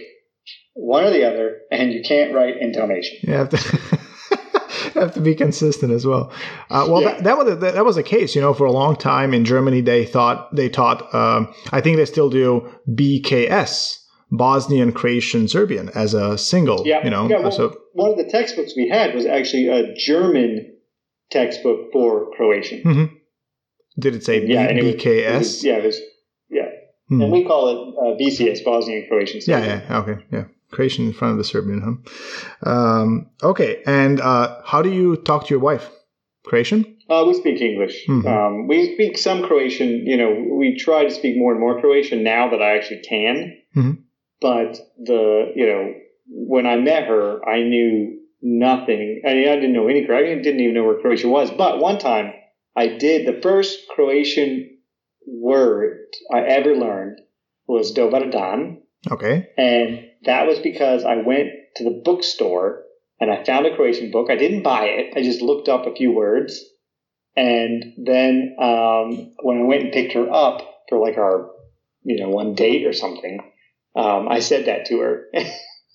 [0.74, 3.18] one or the other, and you can't write in Dalmatian.
[3.22, 3.56] You have to
[4.94, 6.32] have to be consistent as well.
[6.70, 7.14] Uh, well, Yeah.
[7.14, 8.34] that, that was that, that was the case.
[8.34, 11.14] You know, for a long time in Germany, they thought they taught.
[11.14, 13.98] Um, I think they still do BKS,
[14.30, 16.82] Bosnian, Croatian, Serbian as a single.
[16.86, 17.04] Yeah.
[17.04, 20.72] You know, Yeah, well, so one of the textbooks we had was actually a German
[21.30, 23.10] textbook for Croatian.
[23.98, 25.38] did it say yeah, and it BKS?
[25.38, 26.00] was- yeah, it was,
[26.50, 26.68] yeah.
[27.08, 27.22] Hmm.
[27.22, 29.40] And we call it uh, BCS, Bosnian Croatian.
[29.46, 29.82] Yeah, Serbian.
[29.88, 30.44] yeah, okay, yeah.
[30.72, 32.68] Croatian in front of the Serbian, huh?
[32.70, 35.88] Um, okay, and uh, how do you talk to your wife?
[36.44, 36.96] Croatian?
[37.08, 38.04] Uh, we speak English.
[38.08, 38.26] Mhm.
[38.26, 40.04] Um, we speak some Croatian.
[40.06, 43.56] You know, we try to speak more and more Croatian now that I actually can.
[43.76, 43.98] Mhm.
[44.40, 45.94] But the, you know,
[46.28, 49.22] when I met her, I knew nothing.
[49.26, 50.38] I mean, I didn't know any Croatian.
[50.38, 51.50] I didn't even know where Croatia was.
[51.50, 52.32] But one time,
[52.76, 54.78] I did the first Croatian
[55.26, 57.20] word I ever learned
[57.66, 58.82] was Dobar dan.
[59.10, 59.48] Okay.
[59.56, 62.82] And that was because I went to the bookstore
[63.20, 64.30] and I found a Croatian book.
[64.30, 65.16] I didn't buy it.
[65.16, 66.62] I just looked up a few words.
[67.34, 71.50] And then um, when I went and picked her up for like our,
[72.02, 73.40] you know, one date or something,
[73.96, 75.26] um, I said that to her.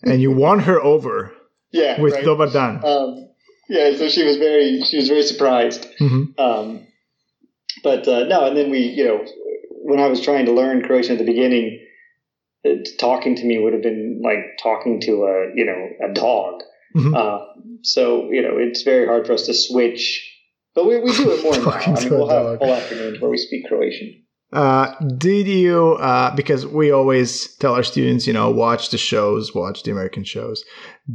[0.04, 1.32] And you won her over
[1.72, 2.02] yeah.
[2.02, 2.26] with right.
[2.26, 2.84] Dobar dan.
[2.84, 3.30] Um,
[3.70, 3.96] yeah.
[3.96, 5.86] So she was very, she was very surprised.
[6.00, 6.40] Mhm.
[6.40, 6.88] Um,
[7.84, 9.26] but uh, no, and then we, you know,
[9.84, 11.86] when I was trying to learn Croatian at the beginning,
[12.64, 16.64] it, talking to me would have been like talking to a, you know, a dog.
[16.96, 17.16] Mhm.
[17.16, 17.46] Uh,
[17.84, 20.28] so you know, it's very hard for us to switch.
[20.74, 21.72] But we, we do it more now.
[21.72, 24.24] I mean, we'll have whole afternoons where we speak Croatian.
[24.54, 29.56] Uh, did you, uh, because we always tell our students, you know, watch the shows,
[29.56, 30.64] watch the American shows.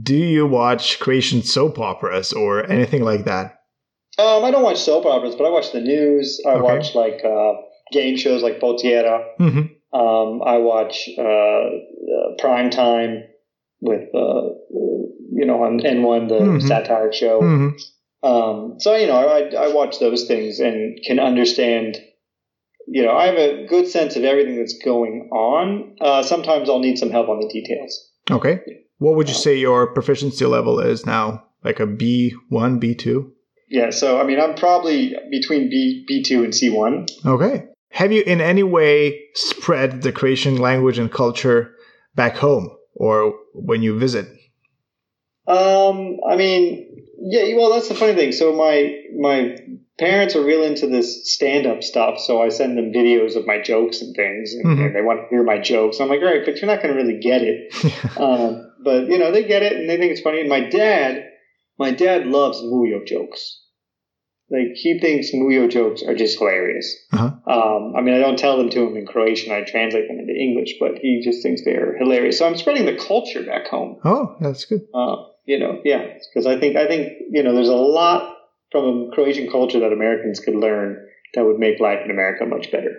[0.03, 3.59] Do you watch Croatian soap operas or anything like that?
[4.19, 6.41] Um, I don't watch soap operas, but I watch the news.
[6.47, 6.63] I Okay.
[6.63, 7.53] watch like uh,
[7.93, 9.25] game shows like Potjera.
[9.39, 9.59] hmm
[9.93, 13.25] Um, I watch uh, uh, Prime Time
[13.81, 14.43] with, uh,
[15.33, 16.63] you know, on N1, the Mhm.
[16.63, 17.41] satire show.
[17.41, 17.69] hmm
[18.23, 21.99] Um, so, you know, I, I watch those things and can understand,
[22.87, 25.97] you know, I have a good sense of everything that's going on.
[26.01, 28.11] Uh, sometimes I'll need some help on the details.
[28.31, 28.61] Okay.
[28.99, 31.45] What would you say your proficiency level is now?
[31.65, 33.31] Like a B1, B2?
[33.69, 37.27] Yeah, so, I mean, I'm probably between B, B2 and C1.
[37.27, 37.67] Okay.
[37.91, 41.75] Have you in any way spread the Croatian language and culture
[42.15, 44.29] back home or when you visit?
[45.49, 47.57] Um, I mean, yeah.
[47.57, 48.33] Well, that's the funny thing.
[48.33, 49.57] So my my
[49.99, 52.19] parents are real into this stand up stuff.
[52.21, 54.87] So I send them videos of my jokes and things, and, Mhm.
[54.87, 56.01] and they want to hear my jokes.
[56.01, 57.73] I'm like, all right, but you're not going to really get it.
[58.19, 60.41] um, but you know, they get it and they think it's funny.
[60.41, 61.25] And my dad,
[61.79, 63.63] my dad loves Mujo jokes.
[64.49, 66.95] Like he thinks Mujo jokes are just hilarious.
[67.13, 67.33] Uh-huh.
[67.51, 69.53] Um, I mean, I don't tell them to him in Croatian.
[69.53, 72.39] I translate them into English, but he just thinks they're hilarious.
[72.39, 74.83] So I'm spreading the culture back home oh, that's good.
[74.95, 75.17] uh,
[75.47, 78.36] you know, yeah, because I think I think you know there's a lot
[78.71, 82.71] from a Croatian culture that Americans could learn that would make life in America much
[82.71, 82.93] better.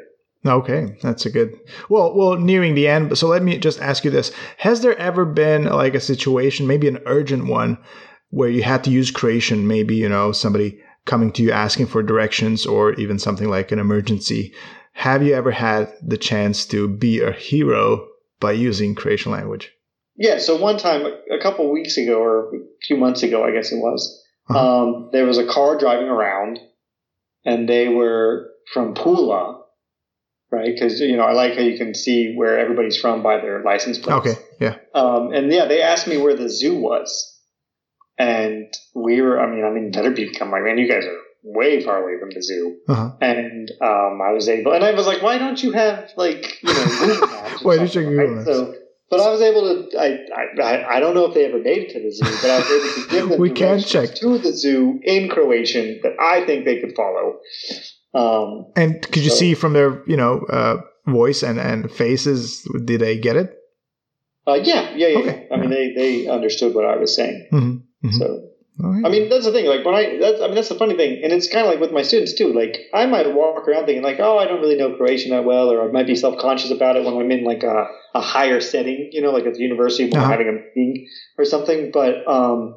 [0.46, 1.56] Okay, that's a good.
[1.90, 3.18] Well, well, nearing the end.
[3.18, 6.88] So let me just ask you this: Has there ever been like a situation, maybe
[6.88, 7.78] an urgent one,
[8.30, 9.68] where you had to use Croatian?
[9.68, 13.80] Maybe you know somebody coming to you asking for directions, or even something like an
[13.80, 14.54] emergency.
[14.94, 18.08] Have you ever had the chance to be a hero
[18.40, 19.72] by using Croatian language?
[20.16, 20.38] Yeah.
[20.38, 23.78] So one time, a couple weeks ago, or a few months ago, I guess it
[23.78, 24.84] was, Uh-huh.
[24.84, 26.60] um, there was a car driving around,
[27.46, 29.62] and they were from Pula,
[30.52, 30.74] right?
[30.74, 33.98] Because you know I like how you can see where everybody's from by their license
[33.98, 34.16] plate.
[34.16, 34.76] Okay, yeah.
[34.94, 37.34] Um, and yeah, they asked me where the zoo was.
[38.20, 40.42] And we were, I mean, I'm in Vrbik.
[40.42, 42.78] I'm like, man, you guys are way far away from the zoo.
[42.90, 43.12] Uh-huh.
[43.22, 46.74] And um, I was able, and I was like, why don't you have like, you
[46.74, 47.64] know, Google Maps?
[47.64, 48.36] Why didn't you Google?
[48.36, 48.46] Maps?
[48.48, 48.76] So
[49.10, 49.98] But I was able to.
[49.98, 50.20] I,
[50.62, 52.70] I I don't know if they ever made it to the zoo, but I was
[52.70, 54.16] able to give them We can check.
[54.16, 57.40] to the zoo in Croatian that I think they could follow.
[58.14, 62.68] Um, And could you So- see from their, you know, uh, voice and, and faces,
[62.84, 63.54] did they get it?
[64.48, 65.20] uh, yeah, yeah, yeah.
[65.20, 65.48] Okay.
[65.52, 67.48] I mean, they they understood what I was saying.
[67.54, 68.08] Mm-hmm.
[68.08, 68.14] Mhm.
[68.20, 68.26] So
[68.80, 69.06] right.
[69.06, 69.66] I mean, that's the thing.
[69.66, 71.80] Like when I, that's, I mean, that's the funny thing, and it's kind of like
[71.80, 72.54] with my students too.
[72.54, 75.72] Like I might walk around thinking like, oh, I don't really know Croatian that well,
[75.72, 78.60] or I might be self conscious about it when I'm in like a, a higher
[78.62, 80.26] setting, you know, like at the university when Uh-huh.
[80.30, 81.08] we're having a meeting
[81.38, 81.92] or something.
[81.92, 82.76] But um,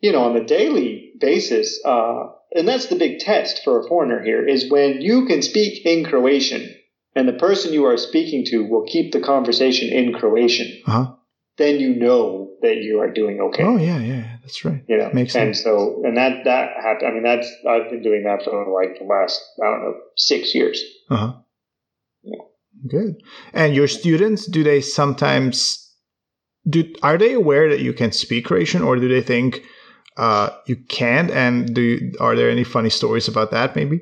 [0.00, 2.24] you know, on a daily basis, uh,
[2.54, 6.04] and that's the big test for a foreigner here is when you can speak in
[6.04, 6.74] Croatian,
[7.16, 10.82] and the person you are speaking to will keep the conversation in Croatian.
[10.86, 11.14] Uh-huh.
[11.56, 14.82] Then you know that you are doing okay Oh, yeah, yeah, that's right.
[14.88, 15.58] you know Makes and sense.
[15.58, 18.98] And so and that that happened i mean that's i've been doing that for like
[18.98, 20.78] the last i don't know six years
[21.10, 21.32] Uh-huh.
[22.32, 22.44] Yeah.
[22.88, 23.12] Good.
[23.52, 25.56] And your students, do they sometimes
[26.68, 29.62] do are they aware that you can speak Croatian or do they think
[30.16, 31.30] uh, you can't?
[31.30, 33.98] And do you, are there any funny stories about that maybe?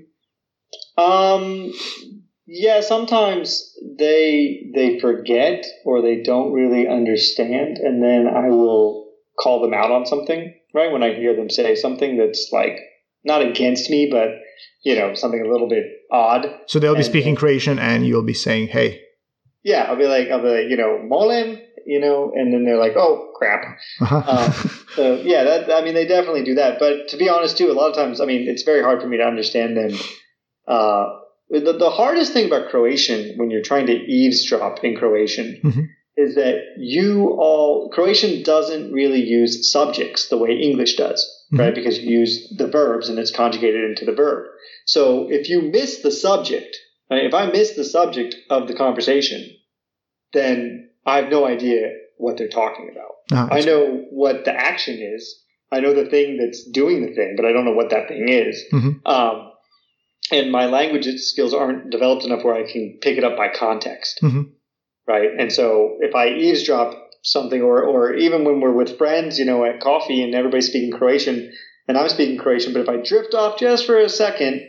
[0.98, 1.72] um
[2.54, 9.08] yeah sometimes they they forget or they don't really understand and then i will
[9.42, 12.76] call them out on something right when i hear them say something that's like
[13.24, 14.28] not against me but
[14.84, 18.24] you know something a little bit odd So they'll be And, speaking Croatian and you'll
[18.34, 19.00] be saying, "Hey."
[19.64, 21.48] yeah i'll be like i'll be like you know molem
[21.86, 23.62] you know and then they're like oh crap
[24.00, 24.22] Uh-huh.
[24.32, 24.52] Um,
[24.96, 26.78] So yeah, that I mean they definitely do that.
[26.78, 29.08] But to be honest, too, a lot of times I mean it's very hard for
[29.08, 29.92] me to understand them.
[30.68, 31.04] Uh,
[31.60, 35.88] the, the hardest thing about Croatian when you're trying to eavesdrop in Croatian Mhm.
[36.16, 41.20] is that you all Croatian doesn't really use subjects the way English does,
[41.52, 41.74] right?
[41.74, 44.46] Because you use the verbs and it's conjugated into the verb.
[44.86, 46.76] So if you miss the subject,
[47.10, 49.40] right, if I miss the subject of the conversation,
[50.32, 53.12] then I have no idea what they're talking about.
[53.32, 55.40] Ah, I know what the action is.
[55.70, 58.28] I know the thing that's doing the thing, but I don't know what that thing
[58.28, 58.62] is.
[58.72, 59.00] Mhm.
[59.06, 59.51] Um,
[60.32, 64.20] and my language skills aren't developed enough where I can pick it up by context,
[64.22, 64.50] Mhm.
[65.06, 65.30] right?
[65.38, 69.64] And so if I eavesdrop something, or or even when we're with friends, you know,
[69.64, 71.52] at coffee and everybody's speaking Croatian
[71.88, 74.60] and I'm speaking Croatian, but if I drift off just for a second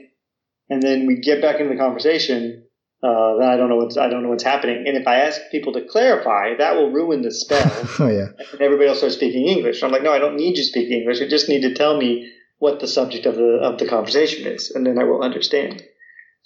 [0.70, 2.64] and then we get back into the conversation,
[3.04, 4.84] uh, then I don't know what's I don't know what's happening.
[4.88, 8.28] And if I ask people to clarify, that will ruin the spell Oh yeah.
[8.52, 9.82] and everybody else starts speaking English.
[9.84, 11.20] I'm like, no, I don't need you to speak English.
[11.20, 12.30] You just need to tell me
[12.64, 15.84] what the subject of the of the conversation is, and then I will understand.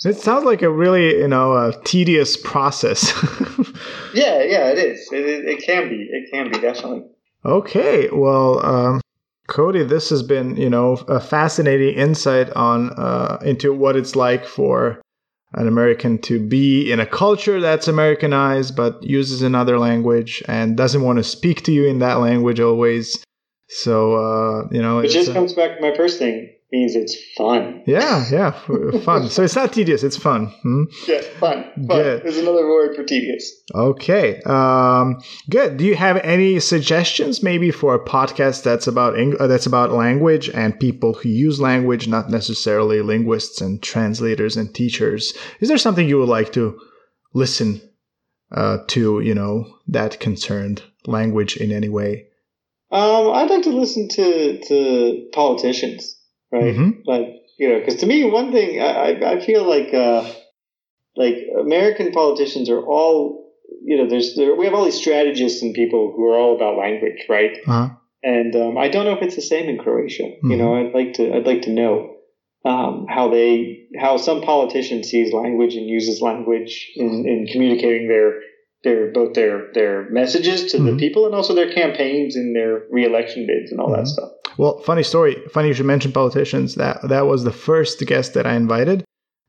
[0.03, 3.13] It sounds like a really, you know, a tedious process.
[4.13, 5.09] Yeah, yeah, it is.
[5.11, 6.07] It, it, it can be.
[6.11, 7.03] It can be definitely.
[7.45, 9.01] okay, well, um,
[9.47, 14.45] Cody, this has been, you know, a fascinating insight on uh, into what it's like
[14.45, 15.01] for
[15.53, 21.03] an American to be in a culture that's Americanized but uses another language and doesn't
[21.03, 23.23] want to speak to you in that language always.
[23.69, 26.53] So, uh, you know, It just comes back to my first thing.
[26.69, 27.81] Means it's fun.
[27.87, 28.51] yeah, yeah,
[29.05, 29.29] fun.
[29.29, 30.47] So it's not tedious; it's fun.
[30.63, 30.83] Hmm?
[31.07, 31.63] Yeah, fun.
[31.75, 31.85] Fun.
[31.87, 32.23] Good.
[32.23, 33.49] There's another word for tedious.
[33.73, 34.41] Okay.
[34.41, 35.77] Um, good.
[35.77, 39.93] Do you have any suggestions, maybe, for a podcast that's about Eng- uh, that's about
[39.93, 45.33] language and people who use language, not necessarily linguists and translators and teachers?
[45.61, 46.77] Is there something you would like to
[47.33, 47.79] listen
[48.51, 49.21] uh, to?
[49.21, 52.25] You know, that concerned language in any way?
[52.89, 56.17] Um, I'd like to listen to to politicians,
[56.51, 56.75] right?
[56.75, 57.01] Mhm.
[57.05, 57.27] Like
[57.59, 60.29] you know, because to me, one thing I I feel like uh,
[61.15, 63.45] like American politicians are all
[63.83, 66.77] you know, there's there, we have all these strategists and people who are all about
[66.77, 67.51] language, right?
[67.65, 67.89] Uh-huh.
[68.23, 70.23] And um, I don't know if it's the same in Croatia.
[70.23, 70.51] Mhm.
[70.51, 72.15] You know, I'd like to I'd like to know
[72.65, 78.39] um, how they how some politician sees language and uses language in, in communicating their
[78.87, 80.85] their both their their messages to Mhm.
[80.89, 83.97] the people and also their campaigns and their reelection bids and all Mhm.
[83.97, 84.29] that stuff.
[84.61, 85.33] Well, funny story.
[85.55, 86.69] Funny you should mention politicians.
[86.83, 88.97] That that was the first guest that I invited,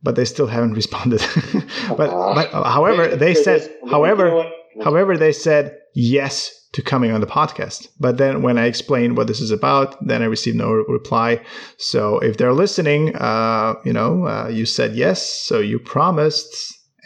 [0.07, 1.21] but they still haven't responded.
[2.01, 3.61] but, but however, they said,
[3.95, 4.27] however?
[4.87, 5.65] However, they said
[5.95, 6.37] yes
[6.75, 7.81] to coming on the podcast.
[7.99, 11.31] But then when I explained what this is about, then I received no re- reply.
[11.79, 15.19] So if they're listening, uh, you know, uh, you said yes,
[15.49, 16.51] so you promised,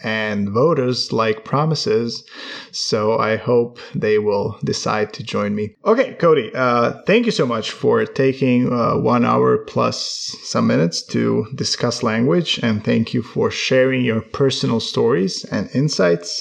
[0.03, 2.25] and voters like promises.
[2.71, 5.77] So I hope they will decide to join me.
[5.85, 11.03] Okay, Cody, uh, thank you so much for taking uh, one hour plus some minutes
[11.07, 12.59] to discuss language.
[12.63, 16.41] And thank you for sharing your personal stories and insights.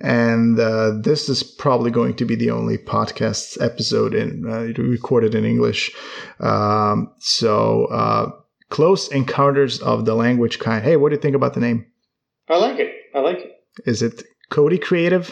[0.00, 5.34] And uh, this is probably going to be the only podcast episode in uh, recorded
[5.34, 5.94] in English.
[6.40, 8.30] Um, so, uh,
[8.70, 10.82] close encounters of the language kind.
[10.82, 11.89] Hey, what do you think about the name?
[12.50, 12.92] I like it.
[13.14, 13.52] I like it.
[13.86, 15.28] Is it Cody creative?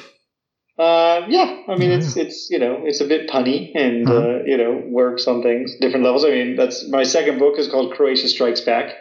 [0.79, 4.19] Uh, yeah, I mean, it's it's you know it's a bit punny and uh-huh.
[4.19, 6.25] uh, you know works on things different levels.
[6.25, 8.95] I mean, that's my second book is called Croatia Strikes Back.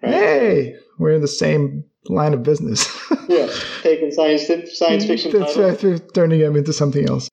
[0.00, 0.12] Right?
[0.12, 2.86] Hey, we're in the same line of business.
[3.28, 3.48] yeah,
[3.82, 4.46] taking science
[4.78, 5.32] science fiction.
[5.32, 7.28] That's right, turning them into something else.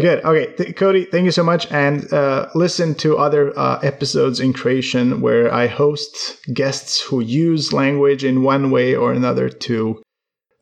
[0.00, 0.24] Good.
[0.24, 4.54] Okay, Th- Cody, thank you so much, and uh, listen to other uh, episodes in
[4.54, 10.02] Croatian where I host guests who use language in one way or another to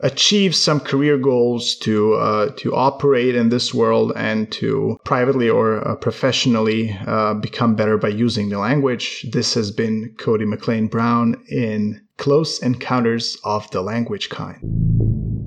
[0.01, 5.87] achieve some career goals, to uh, to operate in this world, and to privately or
[5.87, 9.27] uh, professionally uh, become better by using the language.
[9.31, 15.40] This has been Cody McClain Brown in Close Encounters of the Language Kind.